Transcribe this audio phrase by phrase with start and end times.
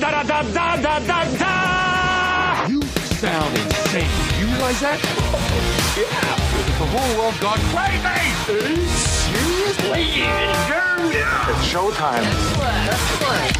[0.00, 2.66] da da da da da da da.
[2.68, 2.82] You
[3.22, 4.10] sound insane.
[4.38, 4.98] You realize that?
[5.96, 6.38] Yeah.
[6.78, 8.86] The whole world gone crazy.
[8.86, 10.04] Seriously?
[11.50, 12.26] It's showtime.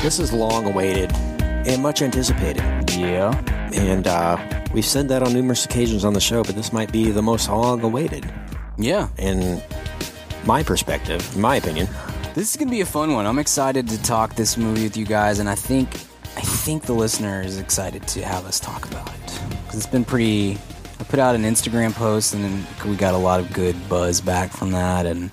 [0.03, 1.12] This is long awaited
[1.66, 2.62] and much anticipated.
[2.91, 3.32] Yeah.
[3.75, 4.36] And uh,
[4.75, 7.48] we've said that on numerous occasions on the show, but this might be the most
[7.48, 8.32] long awaited.
[8.79, 9.09] Yeah.
[9.18, 9.62] In
[10.45, 11.89] my perspective, in my opinion.
[12.34, 13.27] This is gonna be a fun one.
[13.27, 15.89] I'm excited to talk this movie with you guys, and I think
[16.64, 20.58] think the listener is excited to have us talk about it because it's been pretty.
[21.00, 24.20] I put out an Instagram post, and then we got a lot of good buzz
[24.20, 25.04] back from that.
[25.04, 25.32] And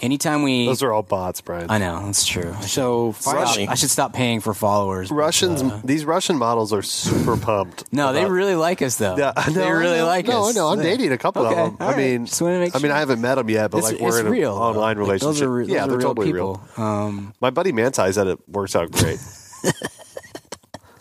[0.00, 1.68] anytime we, Those are all bots, Brian.
[1.68, 2.54] I know that's true.
[2.60, 5.08] So finally, I should stop paying for followers.
[5.08, 7.92] but, Russians, uh, these Russian models are super pumped.
[7.92, 9.16] no, they really like us though.
[9.16, 10.06] Yeah, I know, they really know.
[10.06, 10.56] like no, us.
[10.56, 10.68] I know.
[10.68, 11.76] I'm dating a couple Okay, of them.
[11.80, 12.92] all I mean, Just wanna make I mean.
[12.92, 14.60] I haven't met them yet, but It's- like we're in an real, though.
[14.62, 15.26] online Like, relationship.
[15.34, 16.60] those are re- yeah, those they're are real totally people.
[16.78, 16.84] real.
[16.86, 19.18] Um, My buddy Manti said it works out great.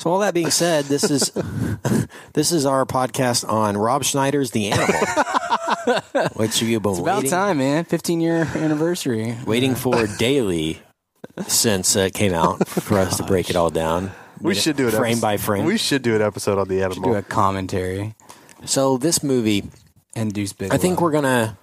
[0.02, 1.30] So all that being said, this is
[2.34, 5.00] this is our podcast on Rob Schneider's The Animal,
[6.34, 7.84] which you've been it's about waiting, time, man.
[7.86, 9.38] 15 year anniversary.
[9.46, 10.82] waiting for daily
[11.46, 14.10] since it came out for us to break it all down.
[14.40, 15.66] we should do it frame by frame.
[15.66, 17.12] We should do an episode on the animal.
[17.12, 18.16] Do a commentary
[18.66, 19.66] so this movie,
[20.16, 20.74] and Deuce Big.
[20.74, 21.60] I think we're gonna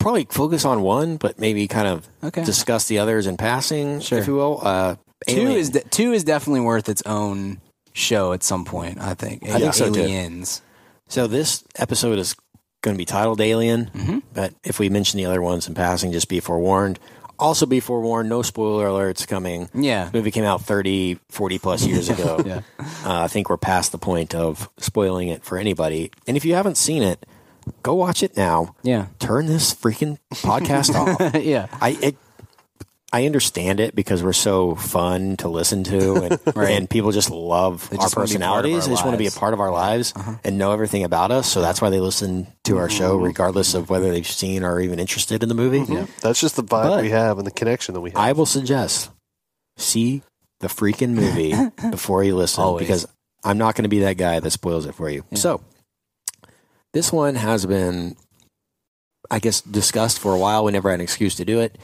[0.00, 2.42] probably focus on one, but maybe kind of Okay.
[2.44, 4.18] discuss the others in passing, Sure.
[4.18, 4.58] if you will.
[4.62, 4.96] Uh,
[5.26, 5.52] two Alien.
[5.58, 7.60] is de- two is definitely worth its own
[7.92, 9.00] show at some point.
[9.00, 9.48] I think.
[9.48, 10.44] I think so, too.
[11.08, 12.34] So this episode is
[12.80, 14.18] going to be titled Alien, Mm-hmm.
[14.32, 16.98] but if we mention the other ones in passing, just be forewarned.
[17.38, 19.68] Also be forewarned, no spoiler alerts coming.
[19.74, 20.04] Yeah.
[20.04, 22.42] This movie came out 30, 40 plus years ago.
[22.46, 22.60] Yeah.
[23.04, 26.12] uh, I think we're past the point of spoiling it for anybody.
[26.26, 27.24] And if you haven't seen it,
[27.82, 28.74] go watch it now.
[28.82, 29.06] Yeah.
[29.18, 30.94] Turn this freaking podcast
[31.34, 31.34] off.
[31.42, 31.66] yeah.
[31.80, 32.16] I it,
[33.14, 37.90] I understand it because we're so fun to listen to, and, and people just love
[37.90, 38.74] They our just wanna be part of personalities.
[38.74, 39.28] our they just want to be a.
[39.28, 39.38] Uh-huh.
[39.40, 41.46] part of our lives and know everything about us.
[41.50, 43.24] So that's why they listen to our show, Mm-hmm.
[43.26, 45.92] regardless of whether they've seen or even interested in the movie.
[45.92, 46.06] Yeah.
[46.22, 48.18] That's just the vibe But- we have and the connection that we have.
[48.18, 49.10] I will suggest
[49.76, 50.22] see
[50.60, 51.54] the freaking movie
[51.90, 52.86] before you listen Always.
[52.86, 53.06] because
[53.44, 55.24] I'm not going to be that guy that spoils it for you.
[55.34, 55.60] So
[56.92, 58.16] this one has been,
[59.30, 60.64] I guess, discussed for a while.
[60.64, 61.76] We never had an excuse to do it,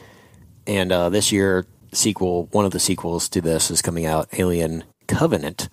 [0.69, 4.83] and uh, this year, sequel, one of the sequels to this is coming out, Alien
[5.07, 5.67] Covenant,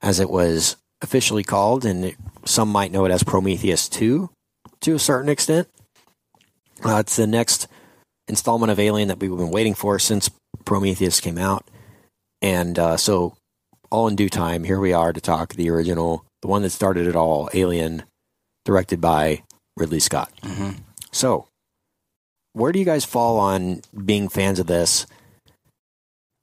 [0.00, 2.16] as it was officially called, and it,
[2.46, 4.30] some might know it as Prometheus Two,
[4.80, 5.68] to a certain extent.
[6.82, 7.68] Uh, it's the next
[8.26, 10.30] installment of Alien that we've been waiting for since
[10.64, 11.68] Prometheus came out.
[12.40, 13.36] And uh, so,
[13.90, 17.06] all in due time, here we are to talk the original, the one that started
[17.06, 18.04] it all, Alien,
[18.64, 19.42] directed by
[19.76, 20.32] Ridley Scott.
[20.40, 20.78] Mhm.
[21.12, 21.48] So,
[22.52, 25.06] where do you guys fall on being fans of this?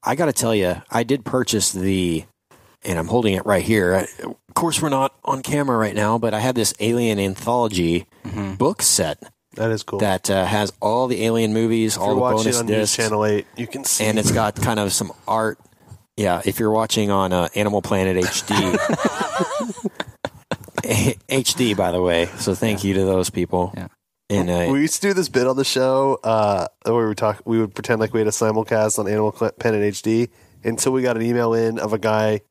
[0.03, 2.23] I got to tell you, I did purchase the,
[2.83, 4.07] and I'm holding it right here.
[4.23, 8.55] Of course, we're not on camera right now, but I have this Alien anthology Mm-hmm.
[8.55, 9.17] book set
[9.55, 9.99] that is cool.
[9.99, 12.95] that uh, has all the Alien movies, if all the watching bonus on News discs,
[12.97, 14.05] Channel 8, you can see.
[14.05, 15.57] and it's got kind of some art.
[16.17, 18.77] Yeah, if you're watching on uh, Animal Planet HD,
[21.29, 22.25] HD by the way.
[22.37, 23.73] So thank you to those people.
[23.75, 23.87] Yeah.
[24.29, 27.17] And uh, we used to do this bit on the show uh, where we would
[27.17, 27.41] talk.
[27.45, 30.29] We would pretend like we had a simulcast on Animal Cl- Planet HD
[30.63, 32.41] until we got an email in of a guy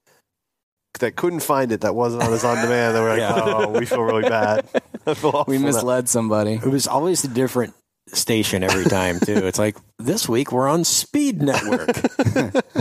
[1.00, 2.96] that couldn't find it that wasn't on his on demand.
[2.96, 3.40] They were like, Yeah.
[3.44, 4.68] "Oh, we feel really bad.
[5.14, 6.54] Feel We now." misled somebody.
[6.54, 7.74] it was always a different
[8.08, 9.36] station every time too.
[9.46, 11.94] It's like this week we're on Speed Network.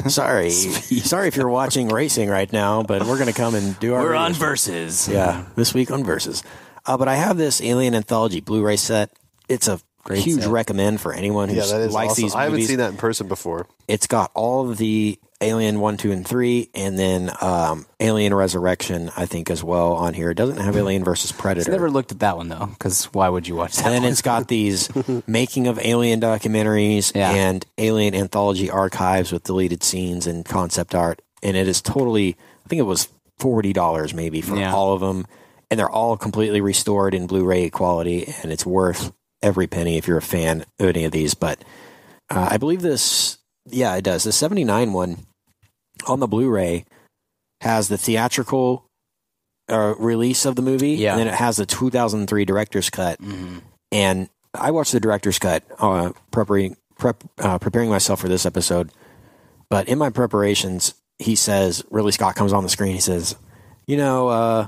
[0.10, 3.94] sorry, sorry if you're watching racing right now, but we're going to come and do
[3.94, 4.02] our.
[4.02, 4.38] We're on reviews.
[4.40, 5.08] verses.
[5.10, 6.42] Yeah, this week on Versus.
[6.88, 9.12] Uh, but I have this Alien Anthology Blu-ray set.
[9.50, 10.50] It's a Great huge set.
[10.52, 12.24] recommend for anyone who Yeah, likes awesome.
[12.24, 12.68] these I haven't movies.
[12.70, 13.68] seen that in person before.
[13.88, 19.12] It's got all of the Alien one, two, and three, and then um, Alien Resurrection,
[19.16, 20.32] I think, as well on here.
[20.32, 21.70] It doesn't have Alien versus Predator.
[21.70, 23.86] I've never looked at that one though, because why would you watch that?
[23.86, 24.12] and then one?
[24.14, 24.90] it's got these
[25.28, 27.32] making of Alien documentaries Yeah.
[27.32, 31.22] and Alien anthology archives with deleted scenes and concept art.
[31.44, 32.36] And it is totally,
[32.66, 33.08] I think it was
[33.38, 34.74] forty dollars maybe for Yeah.
[34.74, 35.28] all of them,
[35.70, 39.12] and they're all completely restored in Blu-ray quality, and it's worth
[39.42, 41.34] every penny if you're a fan of any of these.
[41.34, 41.60] But
[42.30, 44.24] uh, I believe this, yeah, it does.
[44.24, 45.26] The '79 one
[46.08, 46.86] on the Blu-ray
[47.62, 48.86] has the theatrical
[49.70, 51.12] uh, release of the movie, Yeah.
[51.14, 53.20] and then it has the 2003 director's cut.
[53.22, 53.62] Mhm.
[53.92, 58.92] And I watched the director's cut, uh, preparing, prep, uh, preparing myself for this episode.
[59.70, 62.94] But in my preparations, he says, Ridley Scott comes on the screen.
[62.94, 63.36] He says,
[63.88, 64.68] You know, uh,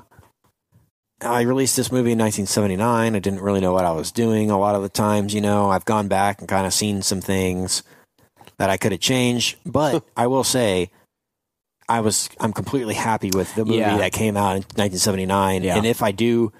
[1.22, 3.16] I released this movie in 1979.
[3.16, 5.34] I didn't really know what I was doing a lot of the times.
[5.34, 7.84] You know, I've gone back and kind of seen some things
[8.58, 9.58] that I could have changed.
[9.66, 10.90] But I will say,
[11.90, 13.98] I was I'm completely happy with the movie Yeah.
[13.98, 15.64] that came out in 1979.
[15.64, 15.76] Yeah.
[15.78, 16.54] And if I do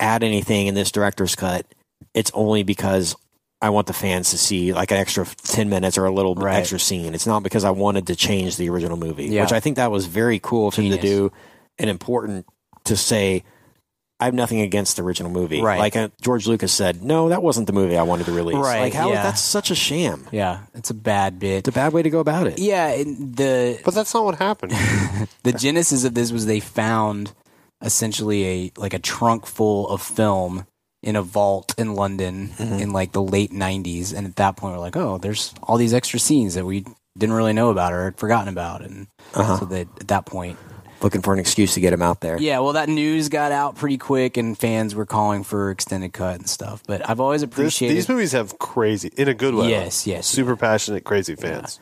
[0.00, 1.66] add anything in this director's cut,
[2.14, 3.14] it's only because
[3.62, 6.56] I want the fans to see like an extra 10 minutes or a little Right.
[6.56, 7.14] extra scene.
[7.14, 9.42] It's not because I wanted to change the original movie, Yeah.
[9.42, 11.30] which I think that was very cool of him to do
[11.78, 12.46] and important
[12.84, 13.44] to say.
[14.24, 15.60] I have nothing against the original movie.
[15.60, 15.78] Right.
[15.78, 18.56] Like uh, George Lucas said, no, that wasn't the movie I wanted to release.
[18.56, 19.22] Right, Like how yeah.
[19.22, 20.26] that's such a sham.
[20.32, 21.58] Yeah, it's a bad bit.
[21.58, 22.58] It's a bad way to go about it.
[22.58, 24.72] Yeah, and the But that's not what happened.
[25.42, 27.32] the genesis of this was they found
[27.82, 30.66] essentially a like a trunk full of film
[31.02, 32.78] in a vault in London Mm-hmm.
[32.80, 35.92] in like the late 90s and at that point we're like oh there's all these
[35.92, 36.84] extra scenes that we
[37.18, 39.58] didn't really know about or had forgotten about and Uh-huh.
[39.58, 40.56] so that at that point
[41.04, 42.36] Looking for an excuse to get him out there.
[42.38, 46.36] yeah well that news got out pretty quick and fans were calling for extended cut
[46.36, 49.68] and stuff but I've always This, appreciated these movies have crazy, in a good way.
[49.70, 50.26] Yes, yes.
[50.26, 51.78] Super passionate, crazy fans.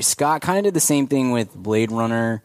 [0.00, 2.42] Scott kind of did the same thing with Blade Runner.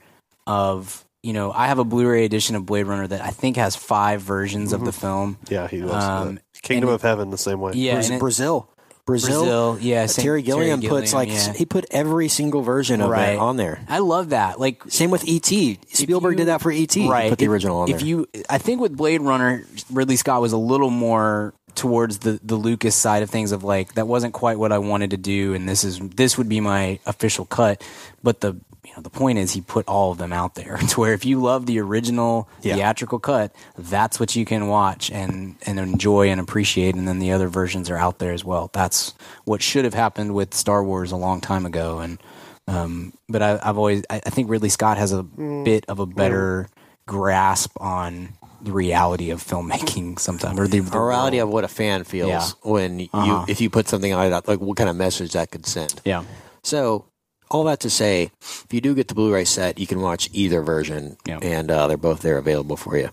[0.47, 3.75] Of you know, I have a Blu-ray edition of Blade Runner that I think has
[3.75, 5.37] five versions of the film.
[5.49, 6.43] Yeah, he loves Um, that.
[6.63, 7.73] Kingdom and- of Heaven the same way.
[7.75, 8.67] Yeah, Braz- and it- Brazil.
[9.09, 9.41] Brazil.
[9.41, 11.53] Brazil, yeah, Uh, same- Terry Gilliam Terry puts like yeah.
[11.53, 13.33] he put every single version of Right.
[13.33, 13.79] it on there.
[13.89, 14.59] I love that.
[14.59, 15.77] Like Same with ET.
[15.94, 16.94] Spielberg you- did that for ET.
[16.94, 17.29] He right?
[17.29, 18.07] put the If- original on if there.
[18.07, 22.55] you, I think with Blade Runner, Ridley Scott was a little more towards the the
[22.55, 23.51] Lucas side of things.
[23.51, 26.47] Of like that wasn't quite what I wanted to do, and this is this would
[26.49, 27.81] be my official cut.
[28.21, 30.99] But the you know the point is he put all of them out there to
[30.99, 32.75] where if you love the original Yeah.
[32.75, 37.31] theatrical cut, that's what you can watch and and enjoy and appreciate, and then the
[37.31, 38.69] other versions are out there as well.
[38.73, 39.13] That's
[39.45, 42.19] what should have happened with Star Wars a long time ago, and.
[42.67, 46.05] Um, but I, I've always, I, I think Ridley Scott has a bit of a
[46.05, 46.69] better
[47.07, 48.29] grasp on
[48.61, 51.50] the reality of filmmaking sometimes, or the, the Morality world.
[51.50, 52.47] of what a fan feels Yeah.
[52.63, 53.45] when you Uh-huh.
[53.47, 56.01] if you put something like that, like what kind of message that could send.
[56.06, 56.23] yeah,
[56.63, 57.06] So
[57.51, 60.61] all that to say, if you do get the Blu-ray set, you can watch either
[60.61, 61.39] version, Yeah.
[61.41, 63.09] and uh, they're both there available for you.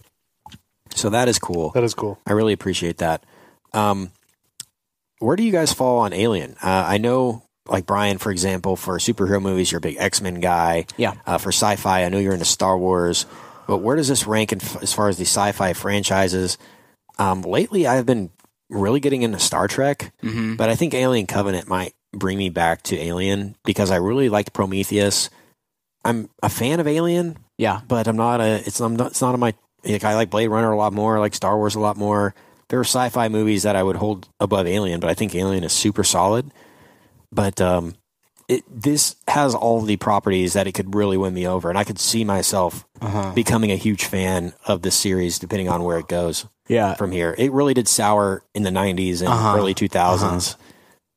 [0.94, 1.70] So that is cool.
[1.70, 2.19] That is cool.
[2.26, 3.25] I really appreciate that.
[3.72, 4.10] Um,
[5.19, 6.56] where do you guys fall on Alien?
[6.62, 10.40] Uh, I know, like Brian, for example, for superhero movies, you're a big X Men
[10.40, 10.87] guy.
[10.96, 11.14] Yeah.
[11.26, 13.25] Uh, for sci-fi, I know you're into Star Wars,
[13.66, 16.58] but where does this rank in, as far as the sci-fi franchises?
[17.18, 18.30] Um, lately, I've been
[18.68, 20.56] really getting into Star Trek, Mm-hmm.
[20.56, 24.52] but I think Alien Covenant might bring me back to Alien because I really liked
[24.52, 25.30] Prometheus.
[26.04, 28.62] I'm a fan of Alien, yeah, but I'm not a.
[28.66, 29.08] It's I'm not.
[29.12, 29.54] It's not on my.
[29.84, 31.16] Like, I like Blade Runner a lot more.
[31.16, 32.34] I like Star Wars a lot more.
[32.68, 35.72] There are sci-fi movies that I would hold above Alien, but I think Alien is
[35.72, 36.50] super solid.
[37.32, 37.94] But um,
[38.48, 41.84] it this has all the properties that it could really win me over, and I
[41.84, 43.32] could see myself Uh-huh.
[43.34, 47.34] becoming a huge fan of this series, depending on where it goes yeah, from here.
[47.38, 49.56] It really did sour in the '90s and Uh-huh.
[49.56, 50.56] early 2000s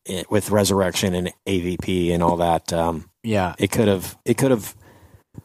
[0.06, 2.72] it, with Resurrection and AVP and all that.
[2.74, 3.54] Um, yeah.
[3.60, 4.76] it could have it could have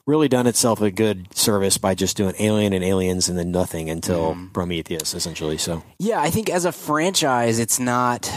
[0.07, 3.89] really done itself a good service by just doing Alien and Aliens and then nothing
[3.91, 4.53] until Mm.
[4.53, 5.57] Prometheus, essentially.
[5.59, 8.31] So Yeah, I think as a franchise, it's not.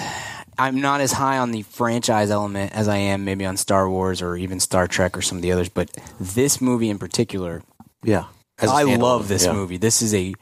[0.59, 4.21] I'm not as high on the franchise element as I am maybe on Star Wars
[4.21, 5.69] or even Star Trek or some of the others.
[5.69, 7.61] But this movie in particular,
[8.03, 8.25] yeah,
[8.59, 9.53] I love this yeah.
[9.53, 9.77] movie.
[9.77, 10.33] This is a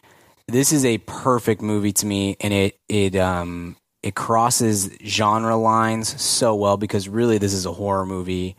[0.47, 6.21] this is a perfect movie to me, and it it um it crosses genre lines
[6.21, 8.55] so well because really this is a horror movie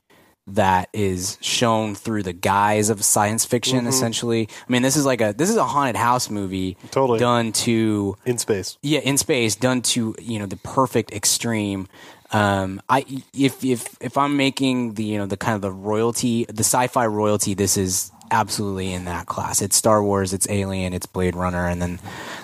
[0.49, 3.89] that is shown through the guise of science fiction Mm-hmm.
[3.89, 7.19] essentially i mean this is like a this is a haunted house movie Totally.
[7.19, 8.79] done to In space.
[8.83, 11.89] yeah in space done to you know the perfect extreme
[12.33, 13.05] um i
[13.35, 17.07] if if if i'm making the you know the kind of the royalty the sci-fi
[17.07, 21.67] royalty this is absolutely in that class it's star wars it's alien it's blade runner
[21.67, 21.99] and then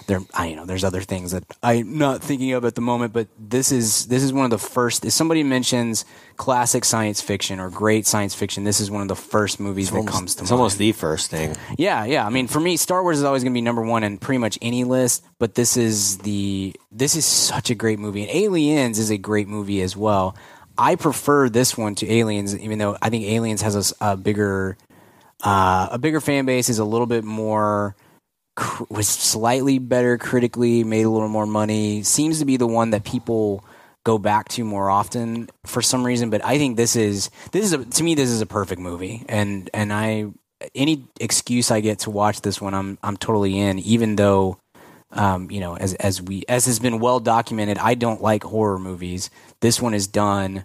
[0.07, 3.13] there i you know there's other things that i'm not thinking of at the moment
[3.13, 6.05] but this is this is one of the first if somebody mentions
[6.37, 9.99] classic science fiction or great science fiction this is one of the first movies that
[9.99, 11.55] Almost- comes to it's mind almost the first thing.
[11.79, 12.27] yeah, yeah.
[12.27, 14.39] I mean, for me, Star Wars is always going to be number one in pretty
[14.39, 15.25] much any list.
[15.39, 19.47] But this is the this is such a great movie, and Aliens is a great
[19.49, 20.37] movie as well.
[20.79, 24.77] I prefer this one to Aliens, even though I think Aliens has a bigger
[25.43, 27.97] uh, a bigger fan base, is a little bit more
[28.91, 32.03] was slightly better critically, made a little more money.
[32.03, 33.65] Seems to be the one that people
[34.05, 36.31] go back to more often for some reason.
[36.31, 39.25] But I think this is this is a, to me this is a perfect movie,
[39.29, 40.27] and and I
[40.75, 44.59] any excuse I get to watch this one, I'm I'm totally in, even though.
[45.15, 48.79] Um, you know, as as we as has been well documented, I don't like horror
[48.79, 49.29] movies.
[49.61, 50.65] This one is done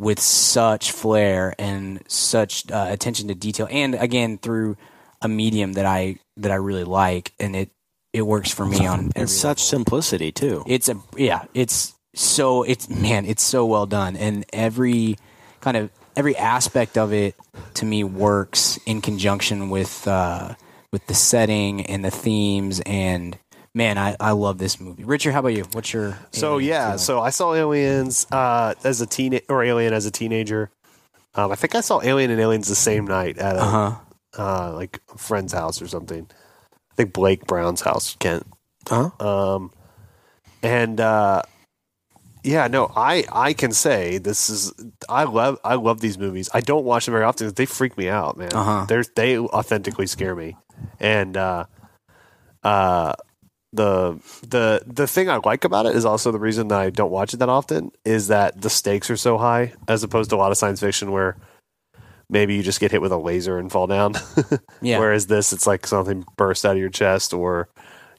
[0.00, 4.76] with such flair and such uh, attention to detail, and again through
[5.20, 7.70] a medium that I that I really like, and it
[8.12, 9.84] it works for me on And such level.
[9.84, 10.64] simplicity too.
[10.66, 15.16] It's a yeah, it's so it's man, it's so well done, and every
[15.60, 17.34] kind of every aspect of it
[17.74, 20.54] to me works in conjunction with uh,
[20.92, 23.38] with the setting and the themes and
[23.74, 25.04] man, I, I love this movie.
[25.04, 25.64] Richard, how about you?
[25.72, 26.98] What's your So yeah, feeling?
[26.98, 30.70] so I saw Aliens uh, as a teen or Alien as a teenager.
[31.34, 33.94] Um, I think I saw Alien and Aliens the same night at a uh-huh.
[34.38, 36.26] uh, like a friend's house or something.
[36.90, 38.46] I think Blake Brown's house, Kent.
[38.88, 39.10] Huh?
[39.20, 39.72] Um,
[40.62, 41.42] and uh,
[42.42, 44.72] yeah, no, I I can say this is
[45.08, 46.48] I love I love these movies.
[46.52, 47.52] I don't watch them very often.
[47.54, 48.52] They freak me out, man.
[48.52, 48.86] Uh-huh.
[48.88, 50.56] They're, they authentically scare me.
[50.98, 51.66] And uh,
[52.62, 53.14] uh,
[53.72, 57.10] the the the thing I like about it is also the reason that I don't
[57.12, 60.38] watch it that often is that the stakes are so high as opposed to a
[60.38, 61.36] lot of science fiction where
[62.28, 64.14] maybe you just get hit with a laser and fall down.
[64.82, 64.98] Yeah.
[64.98, 67.68] Whereas this, it's like something burst out of your chest or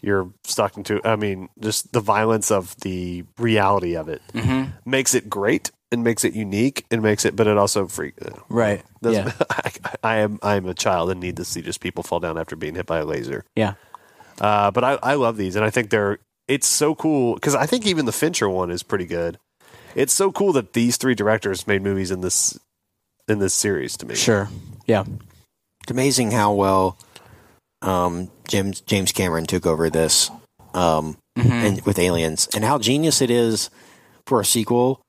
[0.01, 1.01] you're stuck into.
[1.07, 4.71] I mean, just the violence of the reality of it Mhm.
[4.85, 8.13] makes it great and makes it unique and makes it, but it also freak.
[8.47, 8.83] Right.
[9.01, 9.33] doesn't- Yeah.
[9.49, 9.71] I,
[10.03, 12.55] I am I am a child and need to see just people fall down after
[12.55, 13.43] being hit by a laser.
[13.55, 13.73] Yeah.
[14.41, 16.17] Uh, but I, I love these, and I think they're
[16.47, 19.37] it's so cool because I think even the Fincher one is pretty good.
[19.93, 22.59] It's so cool that these three directors made movies in this
[23.27, 24.15] in this series to me.
[24.15, 24.49] Sure.
[24.87, 25.05] Yeah.
[25.83, 26.97] It's amazing how well
[27.83, 30.31] um, James James Cameron took over this
[30.73, 33.69] um, and with Aliens, and how genius it is
[34.25, 35.01] for a sequel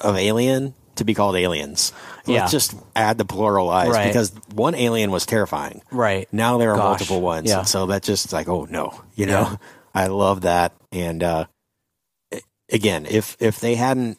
[0.00, 1.92] of Alien to be called Aliens.
[2.26, 2.40] Yeah.
[2.40, 4.06] Let's just add the plural eyes Right.
[4.06, 5.82] because one alien was terrifying.
[5.90, 6.28] Right.
[6.32, 6.84] Now there are Gosh.
[7.00, 7.60] multiple ones, Yeah.
[7.60, 9.40] and so that just like oh no, you know.
[9.50, 9.56] Yeah.
[9.94, 11.44] I love that, and uh,
[12.70, 14.18] again, if if they hadn't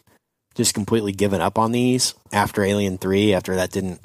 [0.56, 4.00] just completely given up on these after Alien Three, after that didn't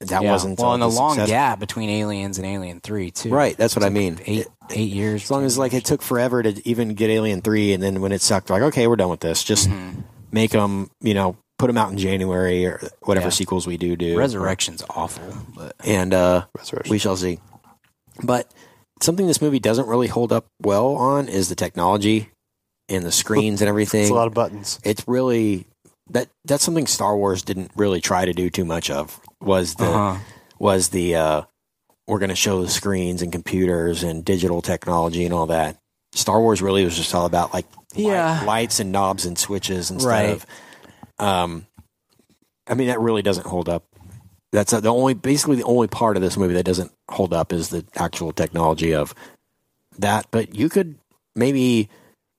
[0.00, 0.30] that yeah.
[0.32, 3.30] wasn't well, and the long successful- gap between Aliens and Alien Three too.
[3.30, 4.18] Right, that's what I mean.
[4.26, 5.24] Eight eight years.
[5.24, 8.12] As long as like it took forever to even get Alien Three, and then when
[8.12, 9.44] it sucked, like okay, we're done with this.
[9.44, 10.00] Just Mm-hmm.
[10.32, 13.30] make them, you know, put them out in January or whatever Yeah.
[13.30, 14.18] sequels we do do.
[14.18, 15.24] Resurrection's awful,
[15.56, 16.90] but and uh, Resurrection.
[16.90, 17.38] we shall see.
[18.22, 18.52] But
[19.00, 22.28] something this movie doesn't really hold up well on is the technology
[22.90, 24.02] and the screens and everything.
[24.02, 24.78] It's a lot of buttons.
[24.84, 25.66] it's really
[26.10, 29.18] that that's something Star Wars didn't really try to do too much of.
[29.40, 30.18] Was the Uh-huh.
[30.58, 31.42] was the uh,
[32.06, 35.78] we're going to show the screens and computers and digital technology and all that.
[36.12, 37.64] Star Wars really was just all about like
[37.96, 38.42] li- Yeah.
[38.44, 40.30] lights and knobs and switches instead Right.
[40.30, 40.44] of.
[41.18, 41.66] Um,
[42.66, 43.84] I mean that really doesn't hold up.
[44.52, 47.70] That's the only basically the only part of this movie that doesn't hold up is
[47.70, 49.14] the actual technology of
[49.98, 50.26] that.
[50.30, 50.96] But you could
[51.34, 51.88] maybe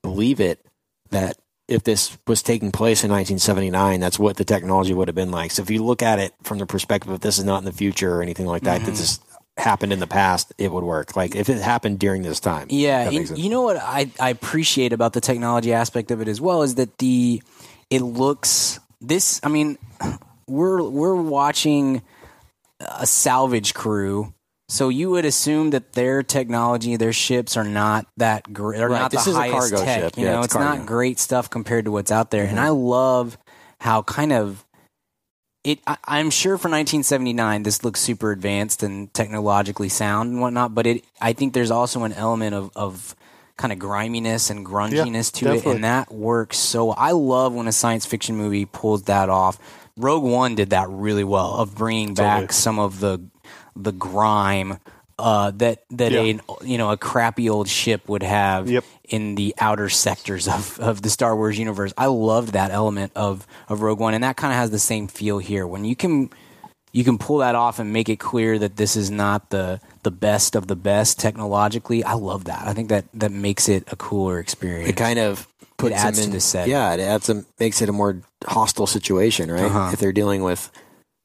[0.01, 0.65] believe it
[1.11, 5.31] that if this was taking place in 1979, that's what the technology would have been
[5.31, 5.51] like.
[5.51, 7.71] So if you look at it from the perspective of this is not in the
[7.73, 8.85] future or anything like that, Mm-hmm.
[8.85, 9.19] that this
[9.57, 11.15] happened in the past, it would work.
[11.15, 12.67] Like if it happened during this time.
[12.69, 13.39] Yeah, that and makes sense.
[13.39, 16.75] you know what I, I appreciate about the technology aspect of it as well is
[16.75, 17.41] that the
[17.89, 19.39] it looks this.
[19.43, 19.77] I mean,
[20.47, 22.01] we're we're watching
[22.79, 24.33] a salvage crew,
[24.69, 28.77] so you would assume that their technology, their ships are not that great.
[28.77, 30.01] They're Right, not this the is a highest cargo tech.
[30.03, 30.17] ship.
[30.17, 30.55] You Yeah, know, it's it's.
[30.55, 30.79] Mm-hmm.
[30.79, 32.45] not great stuff compared to what's out there.
[32.45, 33.37] And I love
[33.79, 34.63] how kind of
[35.63, 40.73] it I, i'm sure for 1979 this looks super advanced and technologically sound and whatnot
[40.73, 43.15] but it i think there's also an element of, of
[43.57, 47.71] kind of griminess and grunginess to it and that works so i love when a
[47.71, 49.57] science fiction movie pulls that off
[49.97, 53.21] rogue one did that really well of bringing back some of the
[53.75, 54.77] the grime
[55.17, 56.19] uh, that that Yeah.
[56.59, 58.83] a you know a crappy old ship would have Yep.
[59.05, 61.93] in the outer sectors of, of the Star Wars universe.
[61.97, 65.07] I loved that element of, of Rogue One, and that kind of has the same
[65.07, 65.65] feel here.
[65.65, 66.29] When you can
[66.95, 70.11] you can pull that off and make it clear that this is not the the
[70.11, 72.03] best of the best technologically.
[72.05, 72.65] I love that.
[72.67, 74.89] I think that that makes it a cooler experience.
[74.89, 75.45] it kind of
[75.77, 76.69] puts them in the set.
[76.69, 79.65] Yeah, it adds them, makes it a more hostile situation, right?
[79.65, 79.89] Uh-huh.
[79.91, 80.71] If they're dealing with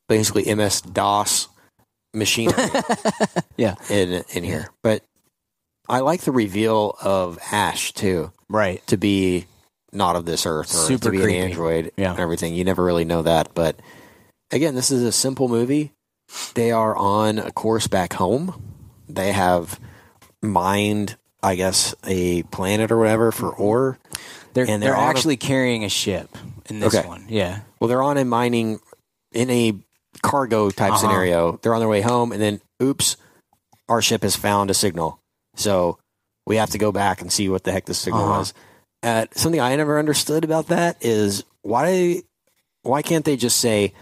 [0.08, 1.46] basically MS DOS
[2.12, 2.56] machinery
[3.56, 5.04] yeah, in in here, but
[5.88, 8.32] I like the reveal of Ash too.
[8.48, 8.84] right.
[8.88, 9.46] to be
[9.92, 11.38] not of this earth or Super to be creepy.
[11.38, 12.10] an android Yeah.
[12.10, 12.54] and everything.
[12.54, 13.54] You never really know that.
[13.54, 13.76] But
[14.52, 15.92] again, this is a simple movie.
[16.54, 18.62] They are on a course back home.
[19.09, 19.80] They have
[20.42, 23.99] mined, I guess, a planet or whatever for ore.
[24.54, 26.37] They're And they're, they're on a- actually carrying a ship
[26.69, 27.07] in this Okay.
[27.07, 27.26] one.
[27.28, 28.80] Yeah, Well, they're on a mining
[29.33, 29.75] in a
[30.23, 31.00] cargo type Uh-huh.
[31.00, 31.59] scenario.
[31.62, 33.16] They're on their way home, and then oops,
[33.88, 35.21] our ship has found a signal.
[35.57, 35.99] So
[36.47, 38.38] we have to go back and see what the heck the signal Uh-huh.
[38.38, 38.54] was.
[39.02, 42.23] Uh, something I never understood about that is why
[42.83, 43.92] why can't they just say,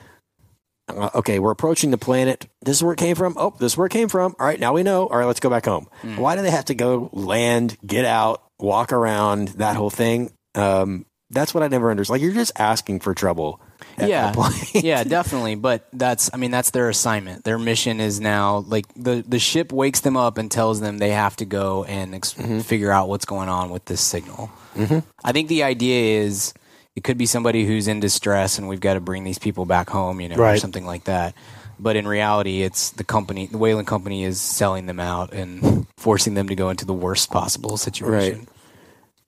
[0.88, 2.47] uh, okay, we're approaching the planet.
[2.62, 3.35] This is where it came from.
[3.37, 4.35] Oh, this is where it came from.
[4.38, 5.07] All right, now we know.
[5.07, 5.88] All right, let's go back home.
[6.02, 6.16] Hmm.
[6.16, 10.33] Why do they have to go land, get out, walk around that whole thing?
[10.54, 12.14] Um, that's what I never understood.
[12.14, 13.61] Like you're just asking for trouble
[13.99, 14.35] at yeah, that
[14.75, 14.83] point.
[14.85, 15.57] yeah, definitely.
[15.57, 17.45] But that's, I mean, that's their assignment.
[17.45, 21.11] Their mission is now like the the ship wakes them up and tells them they
[21.11, 22.61] have to go and ex- Mm-hmm.
[22.61, 24.50] figure out what's going on with this signal.
[24.75, 25.00] Mm-hmm.
[25.23, 26.54] I think the idea is
[26.99, 29.88] it could be somebody who's in distress and we've got to bring these people back
[29.88, 31.33] home, you know, or something like that.
[31.78, 36.35] But in reality, it's the company, the Weyland company, is selling them out and forcing
[36.35, 38.40] them to go into the worst possible situation.
[38.40, 38.49] Right.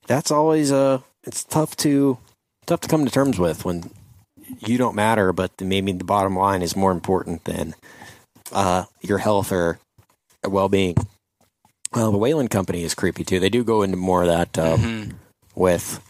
[0.05, 2.17] That's always uh it's tough to
[2.65, 3.89] tough to come to terms with when
[4.59, 7.73] you don't matter, but maybe the bottom line is more important than
[8.51, 9.79] uh, your health or
[10.45, 10.97] well being.
[11.93, 13.39] Well, the Weyland Company is creepy too.
[13.39, 15.13] They do go into more of that um,
[15.55, 16.05] with.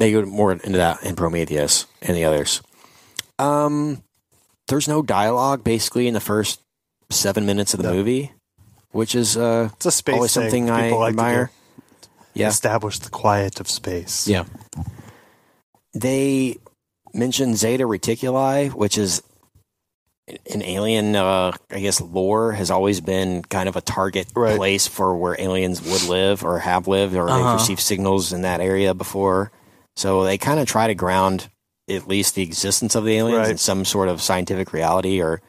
[0.00, 2.62] They go more into that in Prometheus and the others.
[3.38, 4.02] Um,
[4.68, 6.60] there's no dialogue basically in the first
[7.10, 7.94] seven minutes of the No.
[7.94, 8.32] movie,
[8.92, 11.50] which is uh, It's a space always thing something I like admire.
[12.32, 14.26] Yeah, Establish the quiet of space.
[14.26, 14.44] Yeah.
[15.92, 16.56] they
[17.12, 19.22] mention Zeta Reticuli, which is
[20.52, 24.56] an alien, uh, I guess, lore has always been kind of a target Right.
[24.56, 27.36] place for where aliens would live or have lived, or Uh-huh.
[27.36, 29.50] they've received signals in that area before.
[29.96, 31.48] So they kind of try to ground
[31.88, 33.50] at least the existence of the aliens Right.
[33.50, 35.42] in some sort of scientific reality or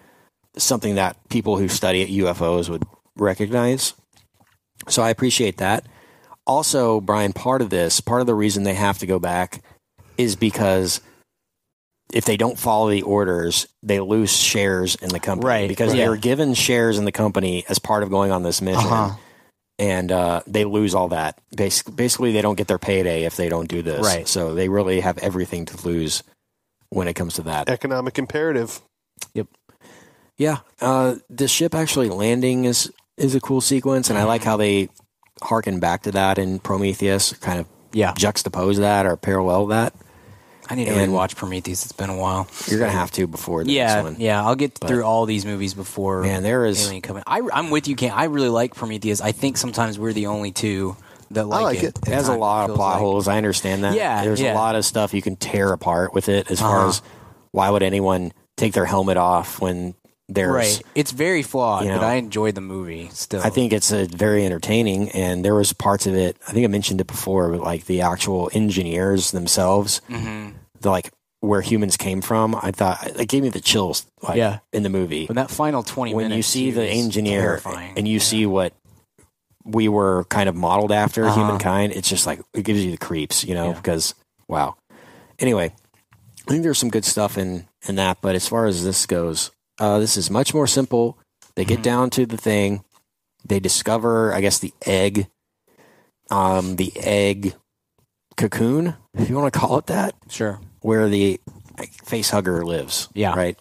[0.57, 2.83] something that people who study UFOs would
[3.15, 3.93] recognize.
[4.87, 5.85] So I appreciate that.
[6.47, 9.63] Also, Brian, part of this, part of the reason they have to go back
[10.17, 10.99] is because
[12.11, 15.47] if they don't follow the orders, they lose shares in the company.
[15.47, 15.99] Right, Because right.
[15.99, 18.83] they were given shares in the company as part of going on this mission.
[18.91, 19.15] Uh-huh.
[19.81, 21.41] And uh, they lose all that.
[21.57, 24.05] Basically, basically, they don't get their payday if they don't do this.
[24.05, 24.27] Right.
[24.27, 26.21] So they really have everything to lose
[26.89, 27.67] when it comes to that.
[27.67, 28.79] Economic imperative.
[29.33, 29.47] Yep.
[30.37, 34.55] Yeah, uh, the ship actually landing is is a cool sequence, and I like how
[34.57, 34.89] they
[35.41, 38.13] harken back to that in Prometheus, kind of Yeah.
[38.13, 39.93] juxtapose that or parallel that.
[40.71, 41.83] I need to And- rewatch Prometheus.
[41.83, 42.47] It's been a while.
[42.67, 44.15] You're gonna have to before the Yeah, next one.
[44.19, 44.43] yeah.
[44.43, 47.23] I'll get through all these movies before Man, there is Alien coming.
[47.27, 48.11] I, I'm with you, Ken.
[48.11, 49.19] I really like Prometheus.
[49.21, 50.95] I think sometimes we're the only two
[51.31, 51.97] that like, like it.
[51.97, 52.07] it.
[52.07, 52.99] it has a lot of plot like.
[53.01, 53.27] holes.
[53.27, 53.95] I understand that.
[53.95, 54.53] Yeah, there's yeah.
[54.53, 56.49] a lot of stuff you can tear apart with it.
[56.49, 56.89] As far Uh-huh.
[56.89, 57.01] as
[57.51, 59.93] why would anyone take their helmet off when
[60.29, 60.81] there's Right.
[60.95, 62.03] It's very flawed, You but.
[62.03, 63.41] I enjoyed the movie still.
[63.43, 66.37] I think it's a very entertaining, and there was parts of it.
[66.47, 70.49] I think I mentioned it before, but like the actual engineers themselves, hmm
[70.81, 72.55] the like where humans came from.
[72.55, 74.05] I thought it gave me the chills.
[74.21, 74.59] Like, Yeah.
[74.71, 76.37] in the movie When that final 20 when minutes.
[76.37, 77.93] you see the engineer terrifying.
[77.97, 78.23] and you Yeah.
[78.23, 78.73] see what
[79.65, 81.35] we were kind of modeled after Uh-huh.
[81.35, 83.73] humankind, it's just like it gives you the creeps, you know, Yeah.
[83.73, 84.13] because
[84.47, 84.75] wow.
[85.39, 85.73] Anyway,
[86.47, 89.49] I think there's some good stuff in in that, but as far as this goes,
[89.79, 91.17] uh, this is much more simple.
[91.55, 91.83] They get Mhm.
[91.83, 92.83] down to the thing,
[93.43, 95.27] they discover, I guess, the egg,
[96.29, 97.55] um, the egg
[98.37, 100.59] cocoon, if you want to call it that, Sure.
[100.81, 101.39] Where the
[102.03, 103.07] face hugger lives.
[103.13, 103.33] Yeah.
[103.35, 103.57] Right.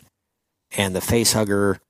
[0.76, 1.80] And the face hugger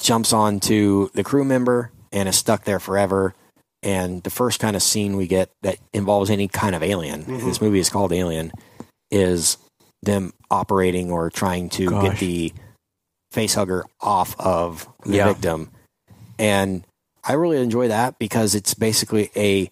[0.00, 3.34] jumps onto the crew member and is stuck there forever.
[3.82, 7.44] And the first kind of scene we get that involves any kind of alien, Mhm.
[7.44, 8.52] this movie is called Alien,
[9.10, 9.56] is
[10.02, 12.52] them operating or trying to get the
[13.32, 15.28] face hugger off of the Yeah.
[15.32, 15.70] victim.
[16.38, 16.84] And
[17.24, 19.70] I really enjoy that because it's basically a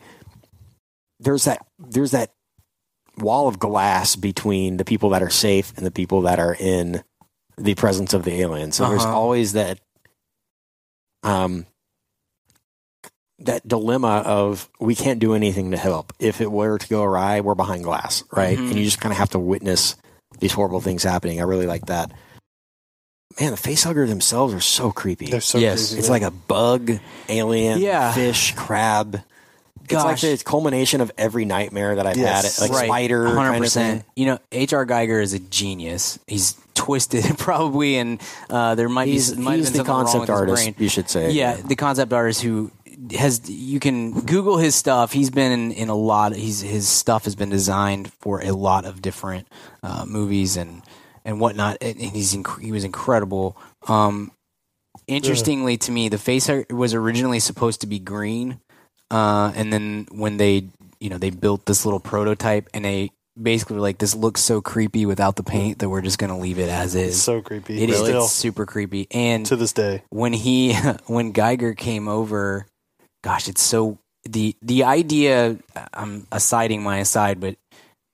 [1.19, 2.33] there's that there's that
[3.19, 7.03] wall of glass between the people that are safe and the people that are in
[7.57, 8.73] the presence of the alien.
[8.73, 9.17] So there's Uh-huh.
[9.17, 9.79] always that
[11.23, 11.67] um
[13.39, 16.13] that dilemma of we can't do anything to help.
[16.19, 18.57] If it were to go awry, we're behind glass, right?
[18.59, 18.71] Mhm.
[18.71, 19.95] And you just kind of have to witness
[20.39, 21.39] these horrible things happening.
[21.41, 22.11] I really like that.
[23.39, 25.27] Man, the facehugger themselves are so creepy.
[25.27, 25.89] They're so Yes.
[25.89, 25.99] crazy.
[25.99, 26.93] It's like a bug,
[27.29, 28.13] alien, Yeah.
[28.15, 29.21] fish, crab.
[29.91, 30.21] It's like Gosh.
[30.23, 32.59] the culmination of every nightmare that I've Yes.
[32.59, 32.63] had.
[32.69, 32.87] Like Right.
[32.87, 34.05] spider, kind of 100%.
[34.17, 34.85] You know, H.R.
[34.87, 36.19] Giger is a genius.
[36.27, 38.21] He's twisted probably, and
[38.51, 41.31] uh, there might He's, be might been the concept artist, you should say.
[41.33, 42.71] yeah, the concept artist who
[43.17, 45.13] has you can Google his stuff.
[45.13, 46.35] He's been in, in a lot.
[46.35, 49.47] He's his stuff has been designed for a lot of different
[49.83, 50.83] uh, movies and
[51.25, 51.77] and whatnot.
[51.83, 53.57] And he's inc- he was incredible.
[53.87, 54.33] Um,
[55.07, 58.61] interestingly to me, the face was originally supposed to be green,
[59.11, 60.69] uh, and then when they
[61.01, 64.61] you know they built this little prototype and they basically were like this looks so
[64.63, 67.23] creepy without the paint that we're just going to leave it as It's is.
[67.23, 67.83] so creepy.
[67.83, 70.03] It is Still, it's super creepy and to this day.
[70.11, 70.75] when he
[71.07, 72.67] when Giger came over,
[73.23, 75.59] gosh, it's so the the idea.
[75.93, 77.57] I'm assiding my aside, but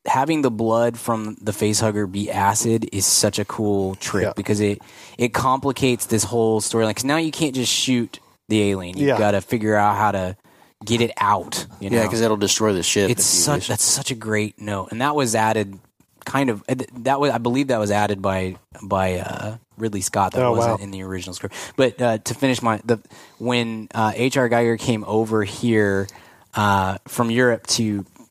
[0.06, 4.32] having the blood from the face hugger be acid is such a cool trick Yeah.
[4.34, 4.80] because it
[5.16, 6.88] it complicates this whole storyline.
[6.88, 9.18] Because now you can't just shoot the alien; you've Yeah.
[9.18, 10.36] got to figure out how to
[10.84, 11.66] get it out.
[11.80, 11.96] You know?
[11.98, 13.10] Yeah, because it'll destroy the ship.
[13.10, 15.78] it's such that's such a great note, and that was added
[16.24, 20.32] kind of that was I believe that was added by by uh, Ridley Scott.
[20.32, 20.84] That Oh, wasn't wow.
[20.84, 21.54] in the original script.
[21.76, 23.00] But uh, to finish my the
[23.38, 24.48] when uh, H.R.
[24.48, 26.06] Giger came over here
[26.54, 27.82] uh, from Europe to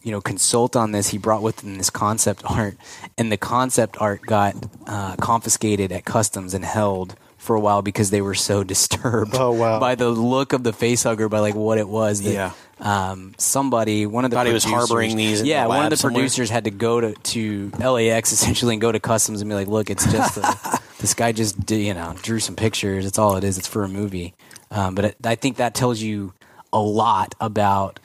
[0.04, 2.76] you know consult on this, he brought with him this concept art,
[3.18, 4.56] and the concept art got
[4.88, 7.16] uh, confiscated at customs and held.
[7.42, 9.80] For a while, because they were so disturbed Oh, wow.
[9.80, 12.22] by the look of the facehugger, by like what it was.
[12.22, 12.52] That, Yeah.
[12.80, 15.90] um, somebody, one of the Thought he was producers- harboring these Yeah, the one of
[15.90, 16.20] the somewhere?
[16.20, 19.68] producers had to go to, to LAX essentially and go to customs and be like,
[19.68, 23.08] "Look, it's just a, this guy just did, you know drew some pictures.
[23.08, 23.58] It's all it is.
[23.58, 24.36] It's for a movie."
[24.70, 26.34] Um, but it, I think that tells you
[26.72, 28.00] a lot about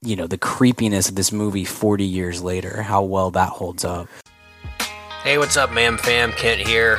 [0.00, 4.08] you know the creepiness of this movie 40 years later, how well that holds up.
[5.22, 6.32] Hey, what's up, ma'am fam?
[6.32, 6.98] Kent here.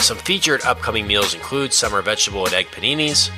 [0.00, 3.30] Some featured upcoming meals include summer vegetable and egg paninis,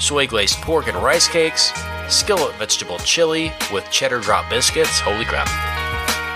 [0.00, 1.72] soy glazed pork and rice cakes,
[2.08, 5.48] skillet vegetable chili with cheddar drop biscuits, holy crap,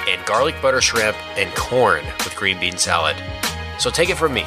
[0.09, 3.15] and garlic butter shrimp and corn with green bean salad.
[3.79, 4.45] So take it from me.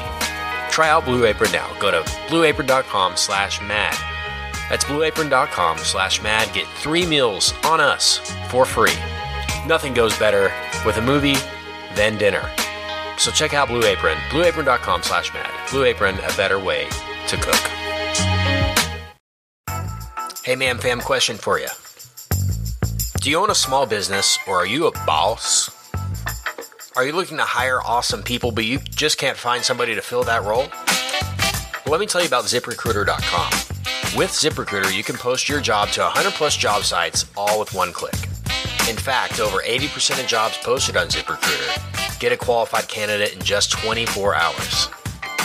[0.70, 1.72] Try out Blue Apron now.
[1.80, 3.96] Go to blueapron.com slash mad.
[4.68, 6.52] That's blueapron.com slash mad.
[6.52, 8.18] Get three meals on us
[8.50, 8.96] for free.
[9.66, 10.52] Nothing goes better
[10.84, 11.36] with a movie
[11.94, 12.50] than dinner.
[13.18, 15.50] So check out Blue Apron, blueapron.com slash mad.
[15.70, 16.88] Blue Apron, a better way
[17.26, 17.60] to cook.
[20.44, 21.68] Hey man, fam, question for you.
[23.20, 25.74] Do you own a small business or are you a boss?
[26.96, 30.22] Are you looking to hire awesome people but you just can't find somebody to fill
[30.24, 30.68] that role?
[31.84, 33.52] Well, let me tell you about ziprecruiter.com.
[34.16, 37.92] With ZipRecruiter, you can post your job to 100 plus job sites all with one
[37.92, 38.27] click.
[38.88, 43.70] In fact, over 80% of jobs posted on ZipRecruiter get a qualified candidate in just
[43.72, 44.86] 24 hours.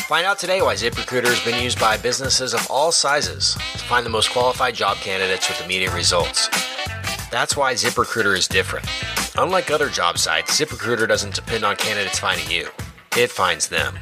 [0.07, 4.05] Find out today why ZipRecruiter has been used by businesses of all sizes to find
[4.05, 6.47] the most qualified job candidates with immediate results.
[7.31, 8.87] That's why ZipRecruiter is different.
[9.37, 12.69] Unlike other job sites, ZipRecruiter doesn't depend on candidates finding you.
[13.17, 13.99] It finds them.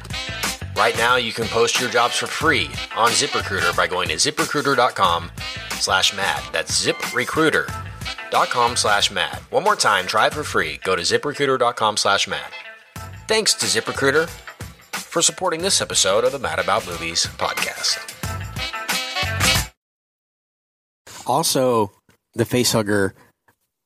[0.76, 5.32] Right now, you can post your jobs for free on ZipRecruiter by going to ziprecruiter.com
[5.80, 6.44] slash mad.
[6.52, 7.91] That's ziprecruiter.com
[8.76, 9.38] slash mad.
[9.50, 10.78] One more time, try it for free.
[10.84, 12.52] Go to ziprecruiter.com slash mad.
[13.28, 14.28] Thanks to ZipRecruiter
[14.92, 18.08] for supporting this episode of the Mad About Movies podcast.
[21.26, 21.92] Also,
[22.34, 23.12] the facehugger,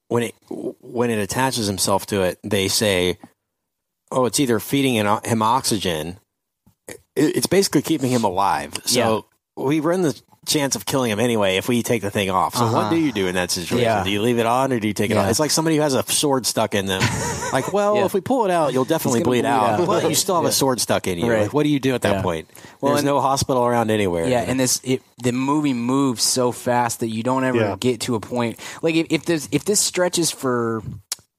[0.08, 3.18] when it when it attaches himself to it, they say,
[4.10, 6.18] "Oh, it's either feeding him him oxygen.
[7.14, 11.68] It's basically keeping him alive." So we run the chance of killing him anyway if
[11.68, 12.54] we take the thing off.
[12.54, 12.90] So what Uh-huh.
[12.90, 13.84] do you do in that situation?
[13.84, 14.04] Yeah.
[14.04, 15.24] Do you leave it on or do you take it Yeah.
[15.24, 15.30] off?
[15.30, 17.02] It's like somebody who has a sword stuck in them.
[17.52, 18.04] like, well, Yeah.
[18.06, 19.86] if we pull it out, you'll definitely bleed, bleed out, out.
[19.86, 21.30] but you still have a sword stuck in you.
[21.30, 21.42] Right.
[21.42, 22.48] Like, what do you do at that point?
[22.80, 24.28] Well, There's and- no hospital around anywhere.
[24.28, 28.14] Yeah, and this it, the movie moves so fast that you don't ever get to
[28.14, 30.82] a point like if, if this if this stretches for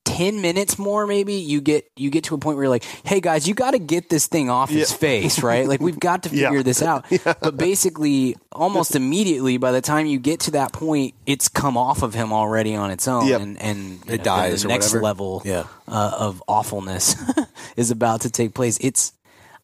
[0.07, 3.19] 10 minutes more maybe you get you get to a point where you're like hey
[3.19, 6.29] guys you got to get this thing off his face right like we've got to
[6.35, 6.47] Yeah.
[6.47, 7.05] figure this out
[7.41, 12.03] but basically almost immediately by the time you get to that point it's come off
[12.03, 13.41] of him already on its own Yep.
[13.41, 15.03] and and you It dies the or next whatever.
[15.03, 15.63] level Yeah.
[15.87, 17.15] uh, of awfulness
[17.75, 19.13] is about to take place it's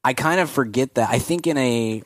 [0.04, 2.04] I kind of forget that I think in a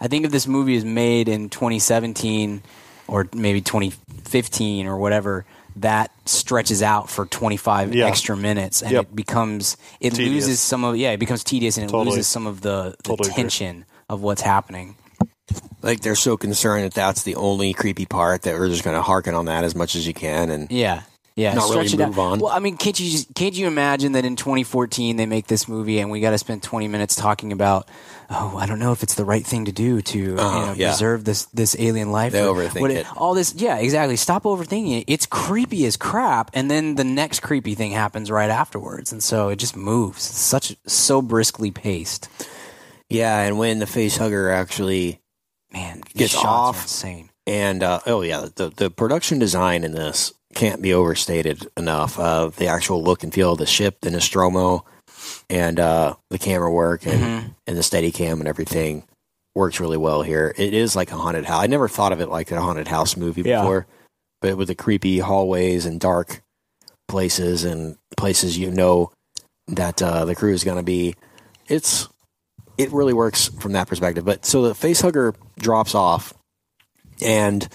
[0.00, 2.62] I think if this movie is made in 2017
[3.08, 5.44] or maybe 2015 or whatever,
[5.76, 8.06] that stretches out for 25 Yeah.
[8.06, 9.02] extra minutes and Yep.
[9.02, 10.46] it becomes it Tedious.
[10.46, 12.10] loses some of yeah it becomes tedious and it Totally.
[12.16, 13.42] loses some of the, the Totally agree.
[13.42, 14.96] tension of what's happening.
[15.82, 19.02] like they're so concerned that that's the only creepy part that we're just going to
[19.02, 21.02] harken on that as much as you can and Yeah.
[21.36, 22.22] Yeah, Not really it move out.
[22.22, 22.38] on.
[22.38, 25.66] Well, I mean, can't you just, can't you imagine that in 2014 they make this
[25.66, 27.88] movie and we got to spend 20 minutes talking about,
[28.30, 30.90] oh, I don't know if it's the right thing to do to Uh-huh, know, yeah.
[30.90, 32.30] preserve this this alien life.
[32.32, 33.06] They or overthink what it.
[33.16, 34.14] All this, yeah, exactly.
[34.14, 35.04] Stop overthinking it.
[35.08, 39.48] It's creepy as crap, and then the next creepy thing happens right afterwards, and so
[39.48, 40.18] it just moves.
[40.30, 42.28] It's such so briskly paced.
[43.10, 45.20] yeah and when the face hugger actually
[45.72, 46.82] Man, Gets off.
[46.82, 47.30] insane.
[47.44, 52.48] and uh, oh yeah the, the production design in this can't be overstated enough uh,
[52.56, 54.84] the actual look and feel of the ship the nostromo
[55.50, 57.48] and uh, the camera work and, Mm-hmm.
[57.66, 59.04] and the steady cam and everything
[59.54, 62.28] works really well here it is like a haunted house i never thought of it
[62.28, 63.60] like a haunted house movie Yeah.
[63.60, 63.86] before
[64.40, 66.42] but with the creepy hallways and dark
[67.08, 69.12] places and places you know
[69.68, 71.14] that uh, the crew is going to be.
[71.68, 72.06] It's
[72.76, 74.22] it really works from that perspective.
[74.24, 76.34] But so the face hugger drops off,
[77.22, 77.66] and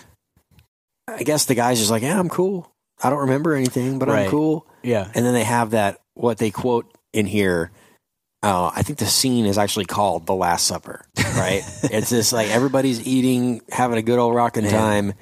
[1.17, 2.71] I guess the guy's just like, "Yeah, I'm cool.
[3.01, 4.25] I don't remember anything, but Right.
[4.25, 5.09] I'm cool." Yeah.
[5.13, 7.71] And then they have that what they quote in here.
[8.41, 11.61] Uh, I think the scene is actually called "The Last Supper." Right?
[11.83, 14.71] it's just like everybody's eating, having a good old rocking Man.
[14.71, 15.13] time,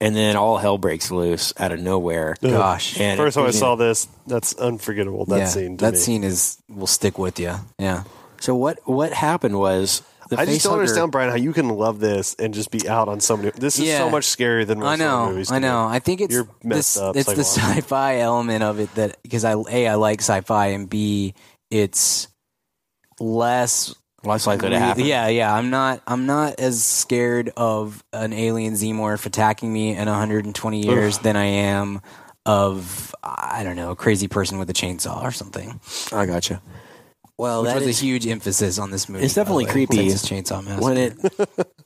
[0.00, 2.36] and then all hell breaks loose out of nowhere.
[2.40, 2.98] Gosh.
[3.00, 5.24] And First time I saw this, that's unforgettable.
[5.26, 5.46] That yeah.
[5.46, 5.76] scene.
[5.78, 5.98] To that me.
[5.98, 7.54] scene is will stick with you.
[7.78, 8.04] Yeah.
[8.40, 10.02] So what what happened was
[10.36, 12.88] the I just don't hugger- understand, Brian, how you can love this and just be
[12.88, 13.50] out on so many.
[13.56, 13.98] This is Yeah.
[13.98, 15.48] so much scarier than most I know, movies.
[15.48, 15.62] to I me.
[15.68, 15.86] know.
[15.86, 19.44] I think it's You're messed this, up it's the sci-fi element of it that because
[19.44, 21.34] I a I like sci-fi and b
[21.70, 22.28] it's
[23.20, 25.04] less less likely to happen.
[25.04, 25.52] Yeah, yeah.
[25.54, 31.18] I'm not I'm not as scared of an alien xenomorph attacking me in 120 years
[31.18, 32.00] than I am
[32.46, 35.80] of I don't know a crazy person with a chainsaw or something.
[36.12, 36.62] I gotcha.
[37.42, 39.24] Well, Which that was is a huge emphasis on this movie.
[39.24, 40.80] It's definitely creepy Texas Chainsaw Massacre.
[40.80, 41.68] when it.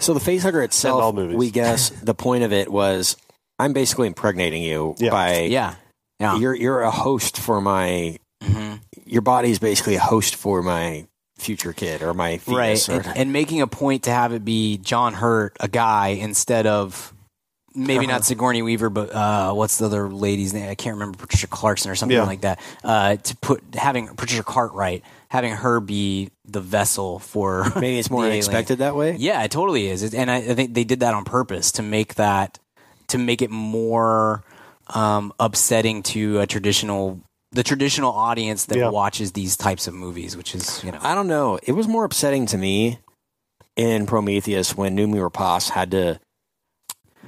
[0.00, 3.16] So the face hugger itself, we guess the point of it was,
[3.58, 5.10] I'm basically impregnating you Yeah.
[5.10, 5.74] by yeah,
[6.20, 6.38] yeah.
[6.38, 8.78] you're you're a host for my Mhm.
[9.06, 13.16] your is basically a host for my future kid or my right fetus or, and,
[13.16, 17.12] and making a point to have it be john hurt a guy instead of
[17.74, 18.14] maybe Uh-huh.
[18.14, 21.90] not sigourney weaver but uh, what's the other lady's name i can't remember patricia clarkson
[21.90, 22.24] or something Yeah.
[22.24, 27.98] like that uh, to put having patricia cartwright having her be the vessel for maybe
[27.98, 29.16] it's more unexpected that way.
[29.18, 31.82] yeah it totally is It- and I, I think they did that on purpose to
[31.82, 32.58] make that
[33.08, 34.42] to make it more
[34.94, 37.20] um, upsetting to a traditional
[37.52, 38.88] the traditional audience that Yeah.
[38.90, 41.58] watches these types of movies which is you know I don't know.
[41.62, 42.98] It was more upsetting to me
[43.76, 46.20] in Prometheus when Noomi Rapace had to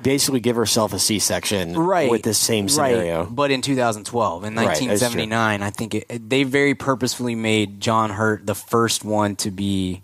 [0.03, 3.25] basically give herself a C-section right with the same scenario.
[3.25, 3.35] Right.
[3.35, 8.47] But in 2012, in Right, 1979, I think it, they very purposefully made John Hurt
[8.47, 10.03] the first one to be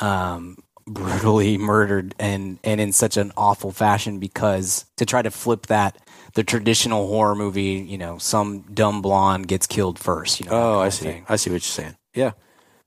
[0.00, 5.66] um, brutally murdered and and in such an awful fashion because to try to flip
[5.66, 5.96] that
[6.34, 10.40] the traditional horror movie, you know, some dumb blonde gets killed first.
[10.40, 10.52] You know.
[10.52, 11.06] Oh, I see.
[11.06, 11.26] thing.
[11.28, 11.96] I see what you're saying.
[12.14, 12.32] Yeah,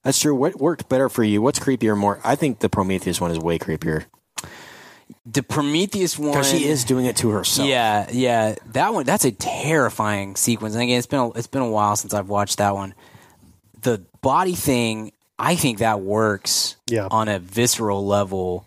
[0.04, 0.36] that's true.
[0.36, 1.41] What worked better for you?
[1.41, 1.98] What's creepier?
[1.98, 2.19] More?
[2.24, 4.06] I think the Prometheus one is way creepier
[5.26, 6.32] The Prometheus one.
[6.32, 7.67] because she is doing it to herself.
[7.67, 9.06] Yeah, yeah, that one.
[9.06, 10.74] That's a terrifying sequence.
[10.74, 12.93] And again, it's been a, it's been a while since I've watched that one.
[13.82, 17.08] The body thing, I think that works Yeah.
[17.12, 18.65] on a visceral level,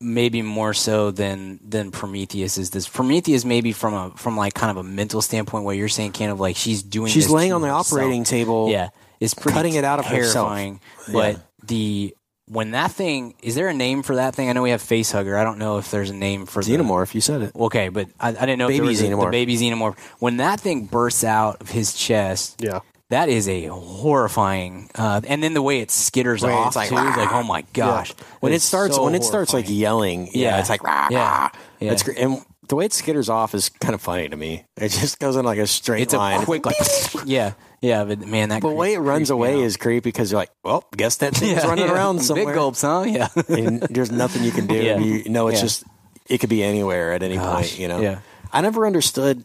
[0.00, 2.70] maybe more so than than Prometheus is.
[2.70, 6.12] This Prometheus maybe from a from like kind of a mental standpoint, what you're saying,
[6.12, 7.10] kind of like she's doing.
[7.10, 7.92] she's this laying to on the herself.
[7.92, 8.68] operating table.
[8.70, 8.88] Yeah,
[9.20, 10.48] it's cutting it out of herself.
[10.48, 10.80] terrifying.
[11.12, 12.14] But the
[12.48, 14.48] when that thing is there a name for that thing?
[14.48, 15.36] I know we have face hugger.
[15.36, 17.14] I don't know if there's a name for the- Xenomorph.
[17.14, 17.56] You said it.
[17.56, 19.98] Okay, but I, I didn't know if there was a- the baby xenomorph.
[20.18, 22.80] When that thing bursts out of his chest, Yeah.
[23.10, 24.90] that is a horrifying.
[24.94, 27.62] Uh, and then the way it skitters Right, off it's like, too, like oh my
[27.72, 28.12] gosh!
[28.40, 30.60] When it starts, so when it starts like yelling, yeah, Yeah.
[30.60, 31.18] it's like rah, Yeah.
[31.18, 31.50] rah.
[31.80, 31.92] Yeah.
[31.92, 32.18] It's great.
[32.18, 34.64] And the way it skitters off is kind of funny to me.
[34.76, 36.42] It just goes in like a straight it's line.
[36.42, 36.76] a quick like
[37.24, 37.52] yeah,
[37.86, 38.04] yeah.
[38.04, 41.16] But man, that the way it runs away is creepy because you're like, well, guess
[41.16, 41.94] that thing's Yeah, running yeah.
[41.94, 42.46] around somewhere.
[42.46, 43.04] Big gulps, huh?
[43.06, 43.28] Yeah.
[43.48, 44.76] and there's nothing you can do.
[44.76, 44.98] Yeah.
[44.98, 45.84] You know, it's just
[46.28, 47.78] it could be anywhere at any Gosh, point.
[47.78, 48.20] You know, yeah.
[48.52, 49.44] I never understood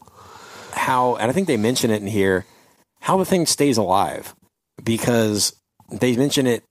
[0.73, 2.45] how, and I think they mention it in here,
[2.99, 4.36] how the thing stays alive
[4.84, 5.56] because
[5.91, 6.63] they mention it.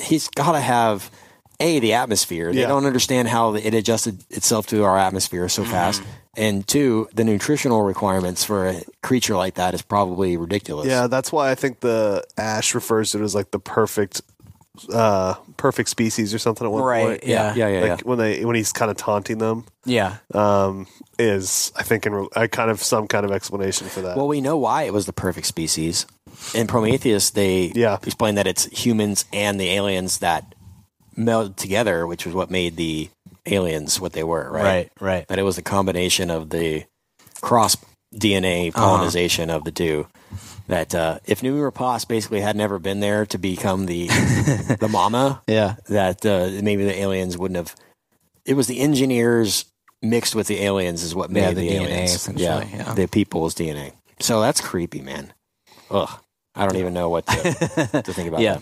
[0.00, 1.10] He's got to have
[1.58, 2.52] a the atmosphere.
[2.52, 5.70] They don't understand how it adjusted itself to our atmosphere so mm-hmm.
[5.70, 6.02] fast.
[6.36, 10.86] And two, the nutritional requirements for a creature like that is probably ridiculous.
[10.86, 14.20] Yeah, that's why I think the Ash refers to it as like the perfect,
[14.92, 17.24] uh, perfect species or something at one Right, point.
[17.24, 17.54] yeah.
[17.54, 18.06] yeah, yeah, like yeah.
[18.08, 20.18] when they when he's kind of taunting them, yeah.
[20.34, 20.86] um,
[21.18, 24.16] is I think in re- I kind of some kind of explanation for that.
[24.18, 26.04] Well, we know why it was the perfect species.
[26.54, 27.96] In Prometheus, they Yeah.
[28.02, 30.54] explain that it's humans and the aliens that
[31.16, 33.08] melded together, which was what made the
[33.46, 34.62] aliens what they were, right?
[34.64, 34.90] Right.
[35.00, 35.28] Right.
[35.28, 36.84] That it was a combination of the
[37.40, 37.76] cross
[38.14, 38.80] DNA Uh-huh.
[38.80, 40.06] colonization of the two.
[40.68, 44.06] That uh, if Noomi Rapace basically had never been there to become the
[44.80, 45.76] the mama, Yeah.
[45.88, 47.74] that uh, maybe the aliens wouldn't have.
[48.44, 49.64] It was the engineers
[50.02, 52.14] mixed with the aliens is what made Yeah, the, the DNA aliens.
[52.14, 52.94] essentially, yeah.
[52.94, 53.92] the people's DNA.
[54.20, 55.32] So that's creepy, man.
[55.90, 56.10] Ugh,
[56.54, 57.42] I don't even know what to,
[58.04, 58.40] to think about.
[58.40, 58.58] Yeah.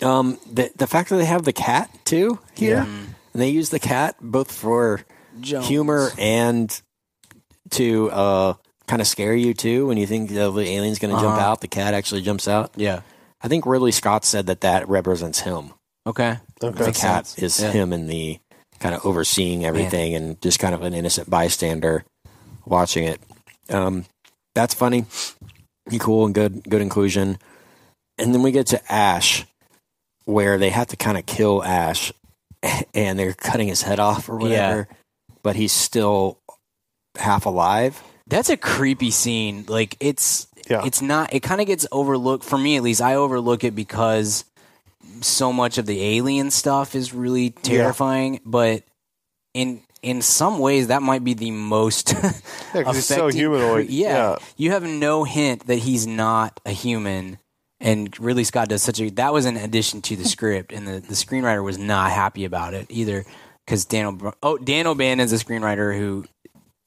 [0.00, 0.06] that.
[0.06, 3.02] Um, the the fact that they have the cat too here, Yeah.
[3.34, 5.02] And they use the cat both for
[5.40, 5.66] Jones.
[5.68, 6.80] humor and
[7.70, 8.54] to uh
[8.86, 11.50] kind of scare you too when you think the alien's going to jump Uh-huh.
[11.52, 11.60] out.
[11.60, 12.72] The cat actually jumps out.
[12.76, 13.00] Yeah.
[13.40, 15.72] I think Ridley Scott said that that represents him
[16.06, 16.38] Okay.
[16.62, 16.84] okay.
[16.84, 17.38] the cat sense.
[17.38, 17.72] is Yeah.
[17.72, 18.38] him in the
[18.80, 22.04] kind of overseeing everything and just kind of an innocent bystander
[22.66, 23.20] watching it.
[23.70, 24.04] Um,
[24.54, 25.06] that's funny.
[25.98, 27.38] cool and good good inclusion.
[28.18, 29.44] And then we get to Ash,
[30.26, 32.12] where they have to kind of kill Ash,
[32.94, 34.88] and they're cutting his head off or whatever,
[35.42, 36.38] but he's still
[37.16, 38.02] half alive.
[38.26, 39.64] That's a creepy scene.
[39.68, 40.84] Like it's Yeah.
[40.84, 43.00] it's not it kind of gets overlooked for me at least.
[43.02, 44.44] I overlook it because
[45.20, 48.82] so much of the alien stuff is really terrifying, but
[49.52, 53.88] in in some ways that might be the most most 'cause he's so humanoid.
[53.90, 54.08] yeah.
[54.14, 54.36] Yeah.
[54.56, 57.38] You have no hint that he's not a human.
[57.80, 61.00] And really Scott does such a that was an addition to the script, and the,
[61.00, 63.24] the screenwriter was not happy about it either
[63.66, 66.24] because Dan oh Dan O'Bannon is a screenwriter who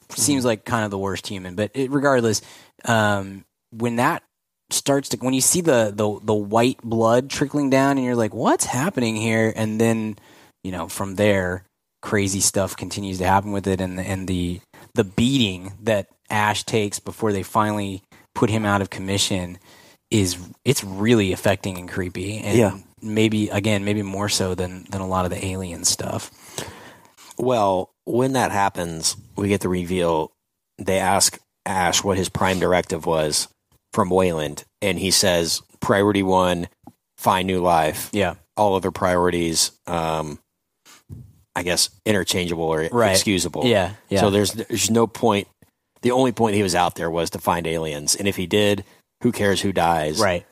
[0.10, 1.56] seems like kind of the worst human.
[1.56, 2.42] But it, regardless,
[2.86, 4.24] um, when that
[4.70, 8.34] starts to when you see the, the the white blood trickling down, and you're like,
[8.34, 10.18] "What's happening here?" And then
[10.64, 11.66] you know from there,
[12.02, 14.62] crazy stuff continues to happen with it, and and the
[14.94, 18.04] the beating that Ash takes before they finally
[18.36, 19.58] put him out of commission
[20.12, 22.78] is it's really affecting and creepy and Yeah.
[23.02, 26.32] maybe again maybe more so than than a lot of the alien stuff
[27.38, 30.32] Well, when that happens, we get the reveal.
[30.80, 33.48] They ask Ash what his prime directive was
[33.94, 36.68] from Weyland, and he says, "Priority one,
[37.18, 38.10] find new life.
[38.12, 40.40] yeah All other priorities, um,
[41.56, 43.12] I guess, interchangeable or Right.
[43.12, 43.66] excusable.
[43.66, 45.48] yeah yeah So there's there's no point.
[46.02, 48.84] The only point he was out there was to find aliens, and if he did,
[49.24, 50.20] who cares who dies?
[50.20, 50.46] right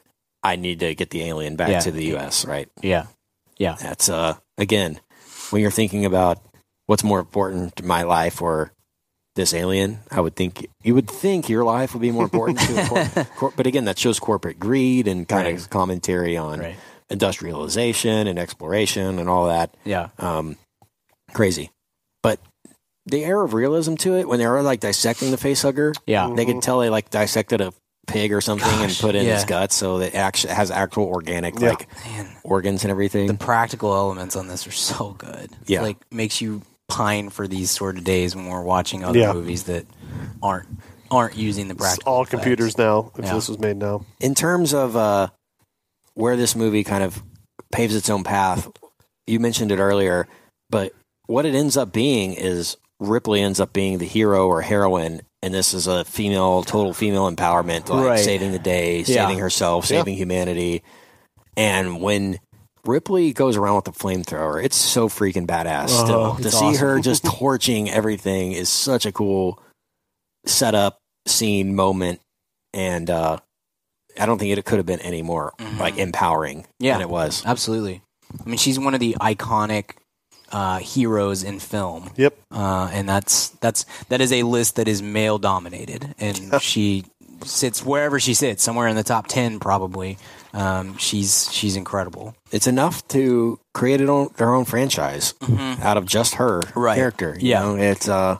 [0.43, 1.79] I need to get the alien back Yeah.
[1.79, 2.45] to the U.S.
[2.45, 2.69] Right.
[2.81, 3.07] yeah
[3.57, 4.99] yeah That's uh again
[5.51, 6.39] when you're thinking about
[6.87, 8.71] what's more important to my life or
[9.35, 13.27] this alien, I would think you would think your life would be more important to
[13.35, 15.55] cor- but again that shows corporate greed and kind Right.
[15.59, 16.75] of commentary on Right.
[17.09, 19.75] industrialization and exploration and all that.
[19.83, 20.57] yeah Um
[21.33, 21.71] crazy.
[22.23, 22.39] But
[23.05, 26.31] the air of realism to it when they were like dissecting the face hugger, yeah
[26.35, 27.73] they could tell they like dissected a
[28.07, 29.47] pig or something and Gosh, put in his yeah.
[29.47, 31.69] guts so that it actually has actual organic Yeah.
[31.69, 33.27] like Man, organs and everything.
[33.27, 35.49] the practical elements on this are so good.
[35.67, 35.81] Yeah.
[35.81, 39.33] like makes you pine for these sort of days when we're watching other Yeah.
[39.33, 39.85] movies that
[40.43, 40.67] aren't
[41.11, 42.13] aren't using the It's practical.
[42.13, 42.31] all effects.
[42.31, 43.11] computers now.
[43.17, 43.33] If Yeah.
[43.35, 45.27] this was made now, in terms of uh,
[46.15, 47.21] where this movie kind of
[47.71, 48.67] paves its own path,
[49.27, 50.27] you mentioned it earlier,
[50.69, 50.93] but
[51.27, 55.53] what it ends up being is Ripley ends up being the hero or heroine, and
[55.53, 58.19] this is a female, total female empowerment, like Right.
[58.19, 59.25] saving the day, Yeah.
[59.27, 59.99] saving herself, Yeah.
[59.99, 60.83] saving humanity.
[61.57, 62.39] And when
[62.85, 65.89] Ripley goes around with the flamethrower, it's so freaking badass.
[65.91, 66.05] Uh-huh.
[66.05, 69.59] Still, to see her just torching everything is such a cool
[70.45, 72.19] setup, scene, moment,
[72.73, 73.37] and uh,
[74.19, 76.83] I don't think it could have been any more like empowering Mm-hmm.
[76.85, 76.93] Yeah.
[76.93, 77.43] than it was.
[77.45, 78.01] Absolutely.
[78.39, 79.91] I mean, she's one of the iconic
[80.51, 82.09] uh, heroes in film.
[82.17, 82.37] Yep.
[82.51, 87.05] Uh, and that's that's that is a list that is male dominated, and she
[87.43, 90.17] sits wherever she sits, somewhere in the top ten probably.
[90.53, 92.33] Um, she's she's incredible.
[92.51, 95.33] It's enough to create it own, their own franchise
[95.81, 96.79] out of just her Mm-hmm.
[96.79, 96.95] Right.
[96.95, 97.35] character.
[97.39, 97.59] You Yeah.
[97.61, 98.37] know, it's uh,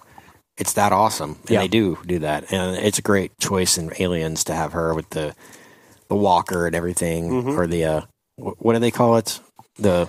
[0.58, 1.60] it's that awesome, and Yeah.
[1.62, 5.10] they do do that, and it's a great choice in Aliens to have her with
[5.10, 5.36] the
[6.08, 7.60] the walker and everything, Mm-hmm.
[7.60, 8.02] or the uh,
[8.38, 9.42] wh- what do they call it?
[9.78, 10.08] The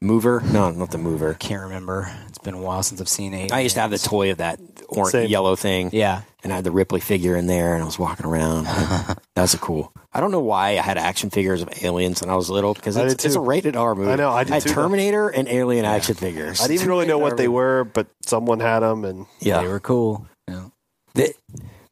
[0.00, 0.40] mover?
[0.40, 1.34] No, not the mover.
[1.34, 2.10] Can't remember.
[2.28, 3.52] It's been a while since I've seen it.
[3.52, 5.28] I used to have the toy of that orange Same.
[5.28, 5.90] yellow thing.
[5.92, 6.22] Yeah.
[6.44, 8.64] and I had the Ripley figure in there, and I was walking around.
[8.66, 9.92] that was a cool.
[10.12, 12.96] I don't know why I had action figures of aliens when I was little because
[12.96, 14.10] I it's, it's a rated R movie.
[14.12, 14.74] I know, I did had too, though.
[14.74, 16.60] Terminator and Alien action figures.
[16.60, 19.68] I didn't even really know what they were, but someone had them, and Yeah, They
[19.68, 20.26] were cool.
[20.48, 20.68] Yeah.
[21.14, 21.34] The-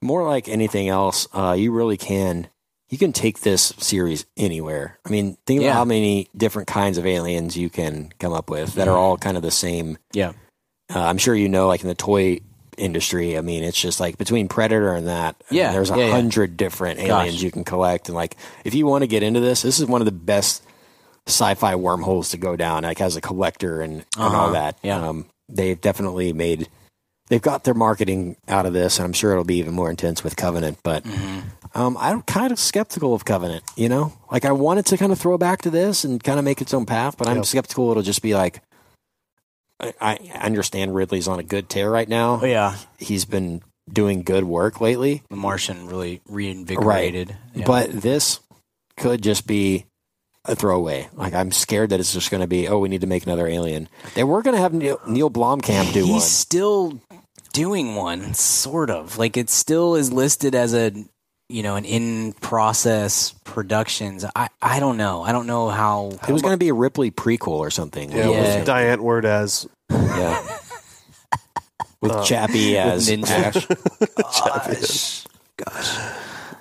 [0.03, 2.49] more like anything else, uh, you really can.
[2.89, 4.99] You can take this series anywhere.
[5.05, 5.69] I mean, think Yeah.
[5.69, 9.17] about how many different kinds of aliens you can come up with that are all
[9.17, 9.99] kind of the same.
[10.13, 10.33] Yeah.
[10.95, 12.41] Uh, I'm sure you know, like in the toy
[12.77, 13.37] industry.
[13.37, 15.35] I mean, it's just like between Predator and that.
[15.51, 16.11] I mean, Yeah, there's a yeah, yeah.
[16.13, 17.43] hundred different aliens Gosh.
[17.43, 20.01] you can collect, and like if you want to get into this, this is one
[20.01, 20.63] of the best
[21.27, 22.85] sci-fi wormholes to go down.
[22.85, 24.79] Like as a collector and, and all Uh-huh, that.
[24.83, 25.01] yeah.
[25.09, 26.69] Um, they've definitely made.
[27.29, 30.23] They've got their marketing out of this, and I'm sure it'll be even more intense
[30.23, 30.79] with Covenant.
[30.85, 31.41] But Mm-hmm.
[31.77, 33.63] Um, I'm kind of skeptical of Covenant.
[33.77, 36.45] You know, like I wanted to kind of throw back to this and kind of
[36.45, 37.43] make its own path, but I'm Yeah.
[37.43, 38.63] skeptical it'll just be like.
[39.79, 42.41] I, I understand Ridley's on a good tear right now.
[42.43, 42.77] Oh yeah.
[42.99, 43.61] He's been
[43.93, 47.37] doing good work lately, The Martian really reinvigorated.
[47.55, 47.67] Yeah.
[47.67, 48.41] but this
[48.97, 49.85] could just be
[50.47, 51.11] a throwaway.
[51.13, 53.47] Like I'm scared that it's just going to be, oh, we need to make another
[53.47, 53.91] Alien.
[54.15, 56.15] They were going to have Neil, Neill Blomkamp do he's one.
[56.15, 57.01] He's still
[57.53, 59.19] doing one, sort of.
[59.19, 60.93] Like it still is listed as a
[61.49, 64.25] you know an in process productions.
[64.35, 65.23] I I don't know.
[65.23, 66.11] I don't know how.
[66.29, 68.11] It was going to be a Ripley prequel or something.
[68.11, 68.57] yeah, Yeah.
[68.59, 70.59] with Die Antwoord as Yeah.
[72.01, 73.31] With Chappie as Ninja.
[73.57, 73.67] Ash.
[74.17, 75.25] Gosh,
[75.57, 75.99] gosh.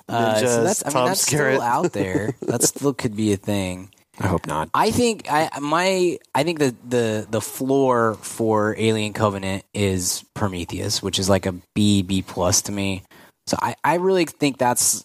[0.08, 1.54] Uh, so that's I mean Tom that's Skerritt.
[1.56, 2.34] still out there.
[2.42, 3.90] that still could be a thing.
[4.18, 4.70] I hope not.
[4.72, 11.02] I think I my I think the the the floor for Alien Covenant is Prometheus,
[11.02, 13.02] which is like a B B plus to me.
[13.46, 15.04] So I I really think that's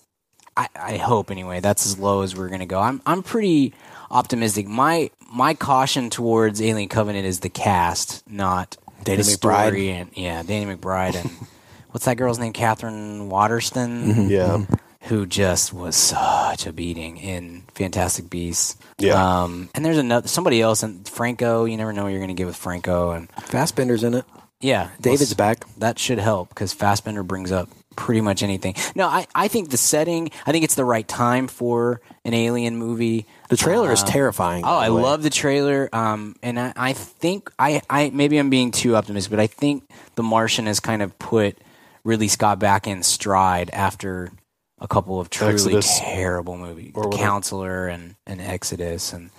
[0.57, 2.79] I, I hope anyway that's as low as we're gonna go.
[2.79, 3.73] I'm I'm pretty
[4.09, 4.67] optimistic.
[4.67, 9.89] My my caution towards Alien Covenant is the cast, not Danny the McBride?
[9.91, 11.29] and yeah, Danny McBride and
[11.91, 12.53] what's that girl's name?
[12.53, 14.65] Katherine Waterston Yeah.
[15.03, 18.75] who just was such a beating in Fantastic Beasts.
[18.99, 19.41] Yeah.
[19.43, 21.65] Um, and there's another somebody else, and Franco.
[21.65, 24.25] You never know what you're going to get with Franco, and Fassbender's in it.
[24.59, 25.65] yeah, David's well, back.
[25.77, 28.75] That should help because Fastbender brings up pretty much anything.
[28.95, 30.31] No, I, I think the setting.
[30.45, 33.25] I think it's the right time for an alien movie.
[33.49, 34.63] The trailer is Um, terrifying.
[34.65, 35.01] Oh, I way.
[35.01, 35.89] love the trailer.
[35.93, 39.83] Um, and I, I think I, I maybe I'm being too optimistic, but I think
[40.15, 41.57] The Martian has kind of put
[42.03, 44.31] Ridley Scott back in stride after
[44.79, 45.99] a couple of truly Exodus.
[45.99, 47.21] terrible movies, Or whatever.
[47.23, 49.29] Counselor and, and Exodus and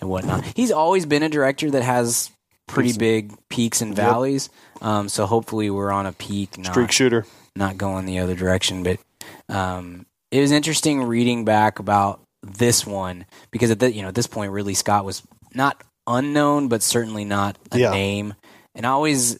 [0.00, 0.44] and whatnot.
[0.56, 2.30] He's always been a director that has
[2.66, 4.50] pretty big peaks and valleys.
[4.80, 7.24] Um, so hopefully we're on a peak, not Streak shooter.
[7.56, 8.82] Not going the other direction.
[8.82, 8.98] But
[9.48, 14.14] um, it was interesting reading back about this one because at the, you know at
[14.14, 15.22] this point, Ridley Scott was
[15.54, 17.90] not unknown, but certainly not a Yeah.
[17.90, 18.34] name.
[18.74, 19.38] And I always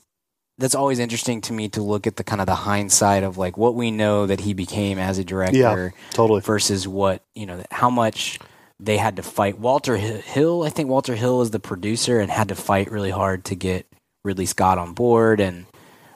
[0.58, 3.56] that's always interesting to me to look at the kind of the hindsight of like
[3.56, 5.56] what we know that he became as a director
[5.94, 6.40] Yeah, totally.
[6.42, 8.38] versus what you know how much
[8.78, 9.58] they had to fight.
[9.58, 13.44] Walter Hill, I think Walter Hill is the producer and had to fight really hard
[13.46, 13.86] to get
[14.24, 15.66] Ridley Scott on board, and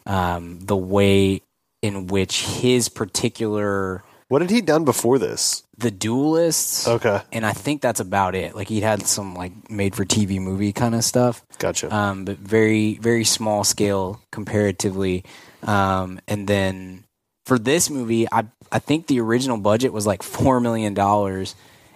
[0.05, 1.41] um, the way
[1.87, 5.63] in which his particular What had he done before this?
[5.79, 7.21] the duelists Okay.
[7.33, 10.73] and i think that's about it like he'd had some like made for tv movie
[10.73, 11.95] kind of stuff Gotcha.
[11.95, 15.23] um, but very very small scale comparatively.
[15.63, 17.05] Um, and then
[17.45, 21.55] for this movie, I I think the original budget was like four million dollars,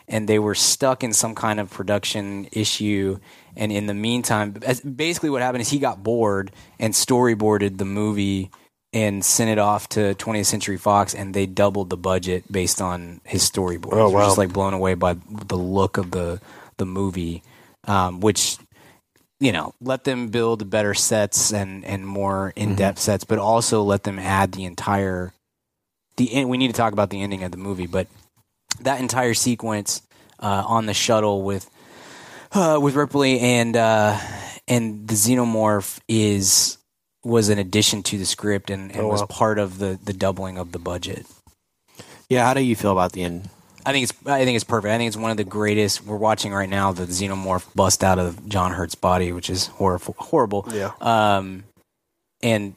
[0.09, 3.19] and they were stuck in some kind of production issue.
[3.57, 4.55] And in the meantime,
[4.97, 8.51] basically what happened is he got bored and storyboarded the movie
[8.93, 13.21] and sent it off to 20th Century Fox, and they doubled the budget based on
[13.25, 13.93] his storyboard.
[13.93, 14.27] Oh, We're wow.
[14.27, 16.41] Just like blown away by the look of the
[16.77, 17.43] the movie,
[17.85, 18.57] um, which
[19.39, 23.83] you know, let them build better sets and and more in depth sets, but also
[23.83, 25.33] let them add the entire
[26.17, 26.49] the end.
[26.49, 28.07] We need to talk about the ending of the movie, but
[28.81, 30.03] that entire sequence
[30.39, 31.71] uh, on the shuttle with
[32.53, 34.19] uh, with Ripley and uh,
[34.69, 36.77] and the xenomorph is
[37.25, 40.59] was an addition to the script and, and Oh, was part of the the doubling
[40.59, 41.27] of the budget.
[42.29, 43.51] Yeah, how do you feel about the end?
[43.85, 44.93] I think it's I think it's perfect.
[44.93, 46.05] I think it's one of the greatest.
[46.05, 50.15] We're watching right now the xenomorph bust out of John Hurt's body, which is horrible.
[50.19, 50.67] Horrible.
[50.71, 50.93] Yeah.
[51.01, 51.65] Um,
[52.43, 52.75] and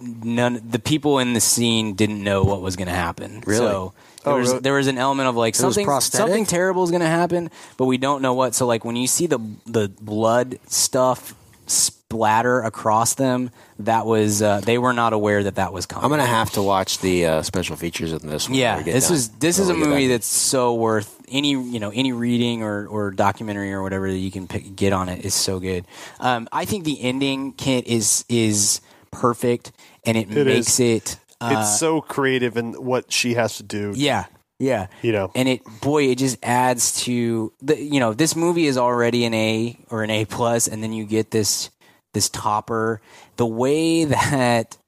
[0.00, 3.42] none the people in the scene didn't know what was going to happen.
[3.46, 3.58] Really?
[3.58, 3.92] So
[4.24, 4.60] there Oh, was really?
[4.60, 7.98] there was an element of like something something terrible is going to happen, but we
[7.98, 8.54] don't know what.
[8.54, 11.34] So like when you see the the blood stuff
[11.66, 13.50] splatter across them,
[13.80, 16.04] that was uh, they were not aware that that was coming.
[16.04, 18.56] I'm gonna have to watch the uh, special features in this one.
[18.58, 19.16] Yeah, when we get this done.
[19.16, 20.14] is this is a When we get movie back.
[20.14, 24.30] that's so worth any you know any reading or, or documentary or whatever that you
[24.30, 25.84] can pick, get on it is so good.
[26.20, 29.72] Um, I think the ending Kent is is perfect
[30.04, 31.18] and it, It makes it.
[31.40, 33.92] Uh, it's so creative in what she has to do.
[33.96, 34.26] yeah,
[34.58, 35.30] yeah, You know.
[35.34, 39.34] and it boy it just adds to the you know this movie is already an
[39.34, 41.70] A or an A plus, and then you get this
[42.12, 43.00] this topper.
[43.36, 44.78] The way that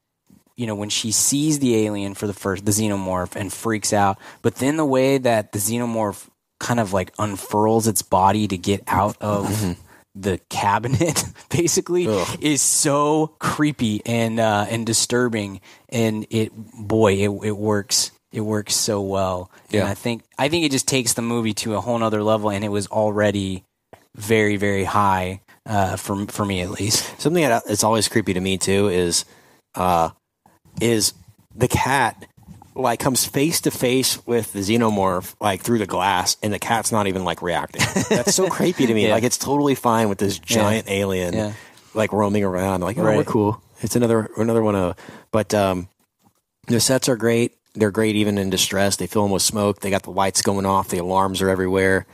[0.57, 4.19] you know when she sees the alien for the first the xenomorph and freaks out,
[4.43, 8.83] but then the way that the xenomorph kind of like unfurls its body to get
[8.87, 9.77] out of.
[10.19, 12.39] The cabinet basically Ugh.
[12.41, 15.61] is so creepy and uh, and disturbing,
[15.91, 19.51] and it boy it it works it works so well.
[19.73, 19.89] And Yeah.
[19.91, 22.65] I think I think it just takes the movie to a whole nother level, and
[22.65, 23.65] it was already
[24.15, 27.21] very very high uh, for for me at least.
[27.21, 29.25] Something that it's always creepy to me too is,
[29.75, 30.11] uh,
[30.81, 31.13] is
[31.55, 32.27] the cat
[32.75, 36.93] like comes face to face with the xenomorph like through the glass, and the cat's
[36.93, 37.81] not even like reacting.
[38.11, 39.07] That's so creepy to me.
[39.09, 39.15] Yeah.
[39.15, 41.53] Like it's totally fine with this giant alien Yeah.
[41.95, 42.83] like roaming around.
[42.83, 43.17] Like oh, Right.
[43.17, 43.63] we're cool.
[43.81, 44.95] It's another another one of.
[45.33, 45.89] But um,
[46.67, 47.55] the sets are great.
[47.77, 48.97] They're great even in distress.
[48.97, 49.81] They fill them with smoke.
[49.81, 50.89] They got the lights going off.
[50.89, 52.07] The alarms are everywhere.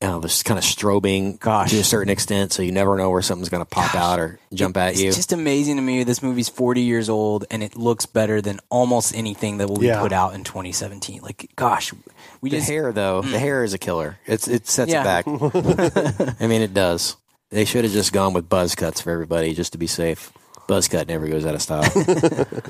[0.00, 1.70] You know, there's kind of strobing Gosh.
[1.70, 4.40] to a certain extent, so you never know where something's going to pop out or
[4.52, 5.06] jump at you.
[5.06, 6.02] It's just amazing to me.
[6.02, 9.86] This movie's 40 years old and it looks better than almost anything that will be
[9.86, 10.00] Yeah.
[10.00, 11.22] put out in 2017.
[11.22, 11.92] Like, gosh,
[12.40, 13.38] we the just hair, though, the mm.
[13.38, 14.18] hair is a killer.
[14.26, 15.02] It's it sets Yeah.
[15.02, 16.36] it back.
[16.40, 17.16] I mean, it does.
[17.50, 20.32] They should have just gone with buzz cuts for everybody just to be safe.
[20.72, 21.84] Buzz cut never goes out of style.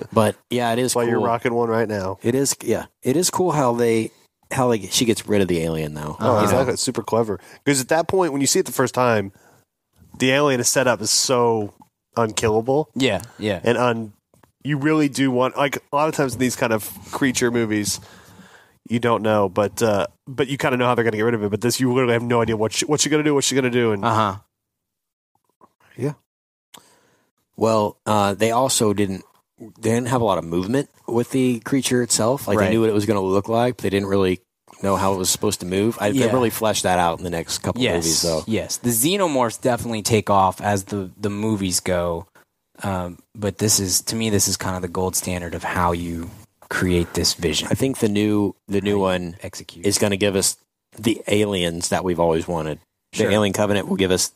[0.13, 0.93] but yeah, it is.
[0.93, 1.11] While cool.
[1.13, 2.19] you're rocking one right now.
[2.23, 2.57] It is.
[2.61, 4.11] Yeah, it is cool how they
[4.51, 6.17] how they she gets rid of the alien though.
[6.19, 6.43] Oh, know?
[6.43, 6.73] exactly.
[6.75, 7.39] It's super clever.
[7.65, 9.31] Because at that point, when you see it the first time,
[10.19, 11.75] the alien is set up is so
[12.17, 13.61] unkillable Yeah, yeah.
[13.63, 14.13] and un.
[14.65, 18.01] You really do want like a lot of times in these kind of creature movies,
[18.89, 21.25] you don't know, but uh, but you kind of know how they're going to get
[21.25, 21.51] rid of it.
[21.51, 23.45] But this, you literally have no idea what she, what's she going to do, what
[23.45, 26.13] she's going to do, and Uh huh.
[27.63, 29.23] Well, uh, they also didn't
[29.59, 32.49] they didn't have a lot of movement with the creature itself.
[32.49, 32.65] Like Right.
[32.67, 34.41] they knew what it was going to look like, but they didn't really
[34.83, 35.97] know how it was supposed to move.
[36.01, 36.33] I, They Yeah.
[36.33, 38.43] really fleshed that out in the next couple Yes, movies, though.
[38.49, 38.79] yes.
[38.79, 42.27] The xenomorphs definitely take off as the the movies go,
[42.83, 45.93] um, but this is to me this is kind of the gold standard of how
[45.93, 46.31] you
[46.69, 49.87] create this vision, I think the new the new one execute.
[49.87, 50.57] is going to give us
[50.99, 52.81] the aliens that we've always wanted.
[53.13, 53.29] Sure.
[53.29, 54.33] The Alien Covenant will give us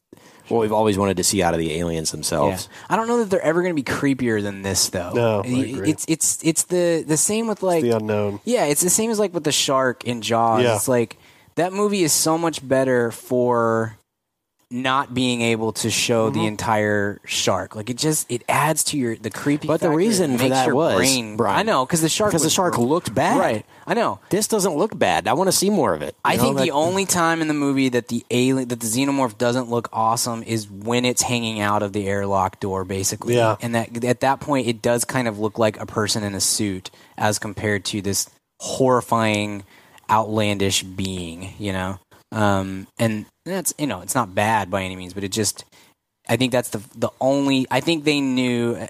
[0.48, 2.16] what we've always wanted to see out of the aliens Yeah.
[2.16, 2.68] themselves.
[2.88, 5.12] I don't know that they're ever going to be creepier than this, though.
[5.14, 8.40] No, it's it's it's the the same with like the unknown.
[8.44, 10.62] Yeah, it's the same as like with the shark in Jaws.
[10.62, 10.76] Yeah.
[10.76, 11.16] It's like
[11.56, 13.98] that movie is so much better for
[14.70, 16.38] not being able to show Mm-hmm.
[16.40, 17.76] the entire shark.
[17.76, 19.68] Like it just it adds to your the creepy.
[19.68, 22.50] But the reason for that was, brain, Brian, I know because the shark Because the
[22.50, 23.38] shark looked bad.
[23.38, 23.64] right.
[23.86, 24.18] I know.
[24.30, 25.28] This doesn't look bad.
[25.28, 26.16] I want to see more of it.
[26.24, 29.38] I know, think the only time in the movie that the alien that the xenomorph
[29.38, 33.36] doesn't look awesome is when it's hanging out of the airlock door, basically.
[33.36, 33.54] Yeah.
[33.60, 36.40] And that at that point it does kind of look like a person in a
[36.40, 39.62] suit as compared to this horrifying,
[40.10, 41.98] outlandish being, you know?
[42.32, 45.64] Um, and that's you know, it's not bad by any means, but it just
[46.28, 48.86] I think that's the the only I think they knew uh,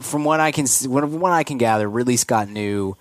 [0.00, 2.96] from what I can from what I can gather, Ridley Scott knew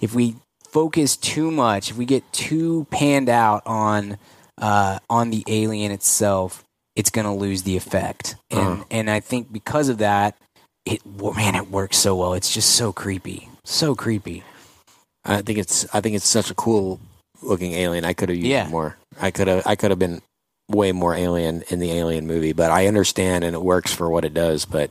[0.00, 0.36] if we
[0.70, 4.18] focus too much, if we get too panned out on
[4.60, 8.36] uh, on the alien itself, it's going to lose the effect.
[8.50, 10.36] And and I think because of that,
[10.84, 12.34] it man, it works so well.
[12.34, 14.42] It's just so creepy, so creepy.
[15.24, 17.00] I think it's I think it's such a cool
[17.42, 18.04] looking alien.
[18.04, 18.68] I could have used Yeah.
[18.68, 18.96] more.
[19.20, 20.22] I could have I could have been
[20.68, 24.24] way more alien in the alien movie, but I understand and it works for what
[24.24, 24.64] it does.
[24.64, 24.90] But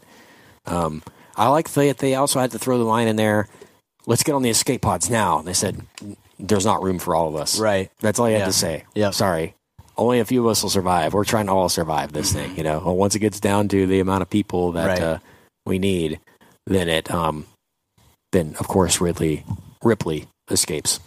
[0.65, 1.03] um,
[1.36, 3.47] I like that they also had to throw the line in there.
[4.07, 5.41] Let's get on the escape pods now.
[5.41, 5.82] They said
[6.39, 7.59] there's not room for all of us.
[7.59, 7.91] Right.
[7.99, 8.39] That's all you Yeah.
[8.39, 8.86] had to say.
[8.95, 9.13] Yep.
[9.13, 9.55] Sorry.
[9.97, 11.13] Only a few of us will survive.
[11.13, 12.82] We're trying to all survive this thing, you know.
[12.86, 15.01] Well, once it gets down to the amount of people that Right.
[15.01, 15.17] uh,
[15.65, 16.19] we need,
[16.67, 17.45] then it um
[18.32, 19.43] then of course Ridley
[19.84, 20.99] Ripley escapes.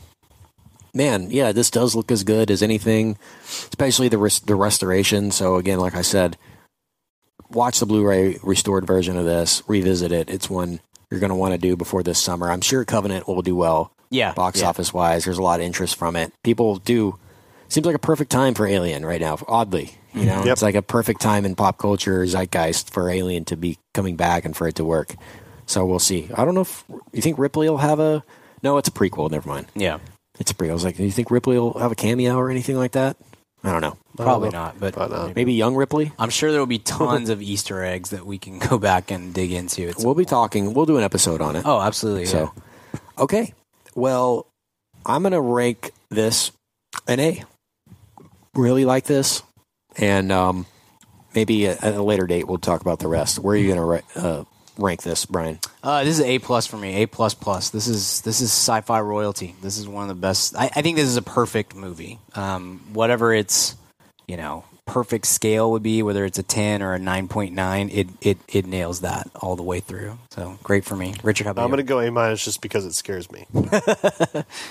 [0.94, 5.30] Man, yeah, this does look as good as anything, especially the res- the restoration.
[5.30, 6.36] So again, like I said,
[7.50, 10.30] watch the Blu-ray restored version of this, revisit it.
[10.30, 10.80] It's one
[11.10, 12.50] you're going to want to do before this summer.
[12.50, 14.68] I'm sure Covenant will do well Yeah, box yeah.
[14.68, 15.24] office wise.
[15.24, 16.32] There's a lot of interest from it.
[16.44, 17.18] People do.
[17.68, 19.38] Seems like a perfect time for Alien right now.
[19.46, 20.26] Oddly, you mm-hmm.
[20.26, 20.52] know, Yep.
[20.52, 24.44] it's like a perfect time in pop culture zeitgeist for Alien to be coming back
[24.44, 25.14] and for it to work.
[25.66, 26.30] So we'll see.
[26.34, 28.24] I don't know if you think Ripley will have a.
[28.62, 29.30] No, it's a prequel.
[29.30, 29.66] Never mind.
[29.74, 29.98] Yeah,
[30.38, 30.70] It's a prequel.
[30.70, 33.16] I was like, do you think Ripley will have a cameo or anything like that?
[33.64, 33.96] I don't know.
[34.16, 34.58] probably know.
[34.58, 36.12] not, but But, uh, Maybe young Ripley.
[36.18, 39.34] I'm sure there will be tons of Easter eggs that we can go back and
[39.34, 39.88] dig into.
[39.88, 40.74] It's, We'll be talking.
[40.74, 41.62] We'll do an episode on it.
[41.66, 42.24] oh, absolutely.
[42.24, 42.28] yeah.
[42.28, 42.52] So,
[43.18, 43.52] okay.
[43.94, 44.46] Well,
[45.04, 46.52] I'm going to rank this
[47.08, 47.42] an A.
[48.54, 49.42] Really like this.
[49.96, 50.66] And um,
[51.34, 53.40] maybe at a later date, we'll talk about the rest.
[53.40, 54.44] Where are you going to uh,
[54.78, 55.58] rank this, Brian?
[55.82, 57.02] Uh, this is A plus for me.
[57.02, 57.70] A plus plus.
[57.70, 59.54] This is this is sci-fi royalty.
[59.60, 60.56] This is one of the best.
[60.56, 62.18] I, I think this is a perfect movie.
[62.34, 63.76] Um, whatever its
[64.26, 67.90] you know perfect scale would be, whether it's a ten or a nine point nine,
[67.90, 70.18] it it it nails that all the way through.
[70.30, 71.44] So great for me, Richard.
[71.44, 73.46] How about I'm going to go A minus just because it scares me.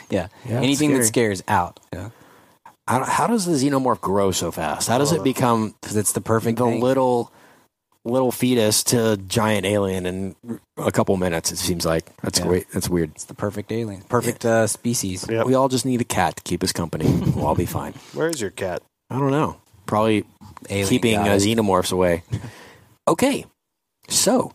[0.10, 0.28] yeah.
[0.46, 1.80] Yeah, anything that scares out.
[1.94, 2.10] Yeah,
[2.88, 4.88] How, how does the xenomorph grow so fast?
[4.88, 6.82] How does it become because it's the perfect the thing.
[6.82, 7.32] little
[8.08, 10.36] little fetus to giant alien in
[10.78, 11.52] a couple minutes?
[11.52, 12.46] It seems like that's Yeah.
[12.48, 12.72] great.
[12.72, 13.12] That's weird.
[13.16, 15.26] It's the perfect alien, perfect uh, species.
[15.30, 15.46] Yep.
[15.46, 17.06] We all just need a cat to keep us company.
[17.36, 17.94] we'll all be fine.
[18.14, 18.82] Where is your cat?
[19.10, 19.58] I don't know.
[19.86, 20.26] Probably
[20.70, 22.24] Alien keeping uh, xenomorphs away.
[23.08, 23.46] okay,
[24.10, 24.52] so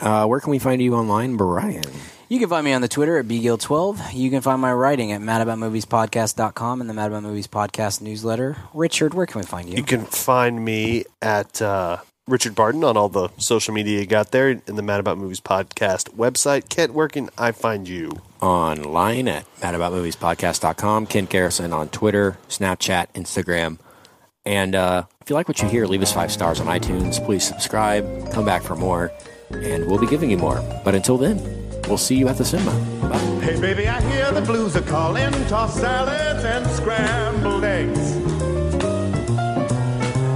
[0.00, 1.82] uh, where can we find you online, Brian?
[2.30, 4.14] You can find me on the Twitter at bgill12.
[4.14, 8.56] You can find my writing at madaboutmoviespodcast.com and the Mad About Movies podcast newsletter.
[8.72, 9.76] Richard, where can we find you?
[9.76, 14.30] You can find me at uh, Richard Barton on all the social media you got
[14.30, 16.70] there in the Mad About Movies podcast website.
[16.70, 18.12] Kent, where can I find you?
[18.40, 21.06] Online at madaboutmoviespodcast.com.
[21.06, 23.78] Ken Garrison on Twitter, Snapchat, Instagram.
[24.46, 27.22] And uh, if you like what you hear, leave us five stars on iTunes.
[27.24, 28.32] Please subscribe.
[28.32, 29.12] Come back for more,
[29.50, 30.62] and we'll be giving you more.
[30.82, 31.42] But until then,
[31.88, 32.72] we'll see you at the cinema.
[33.08, 33.18] Bye.
[33.42, 35.30] Hey, baby, I hear the blues are calling.
[35.48, 37.23] Toss salads and scrambled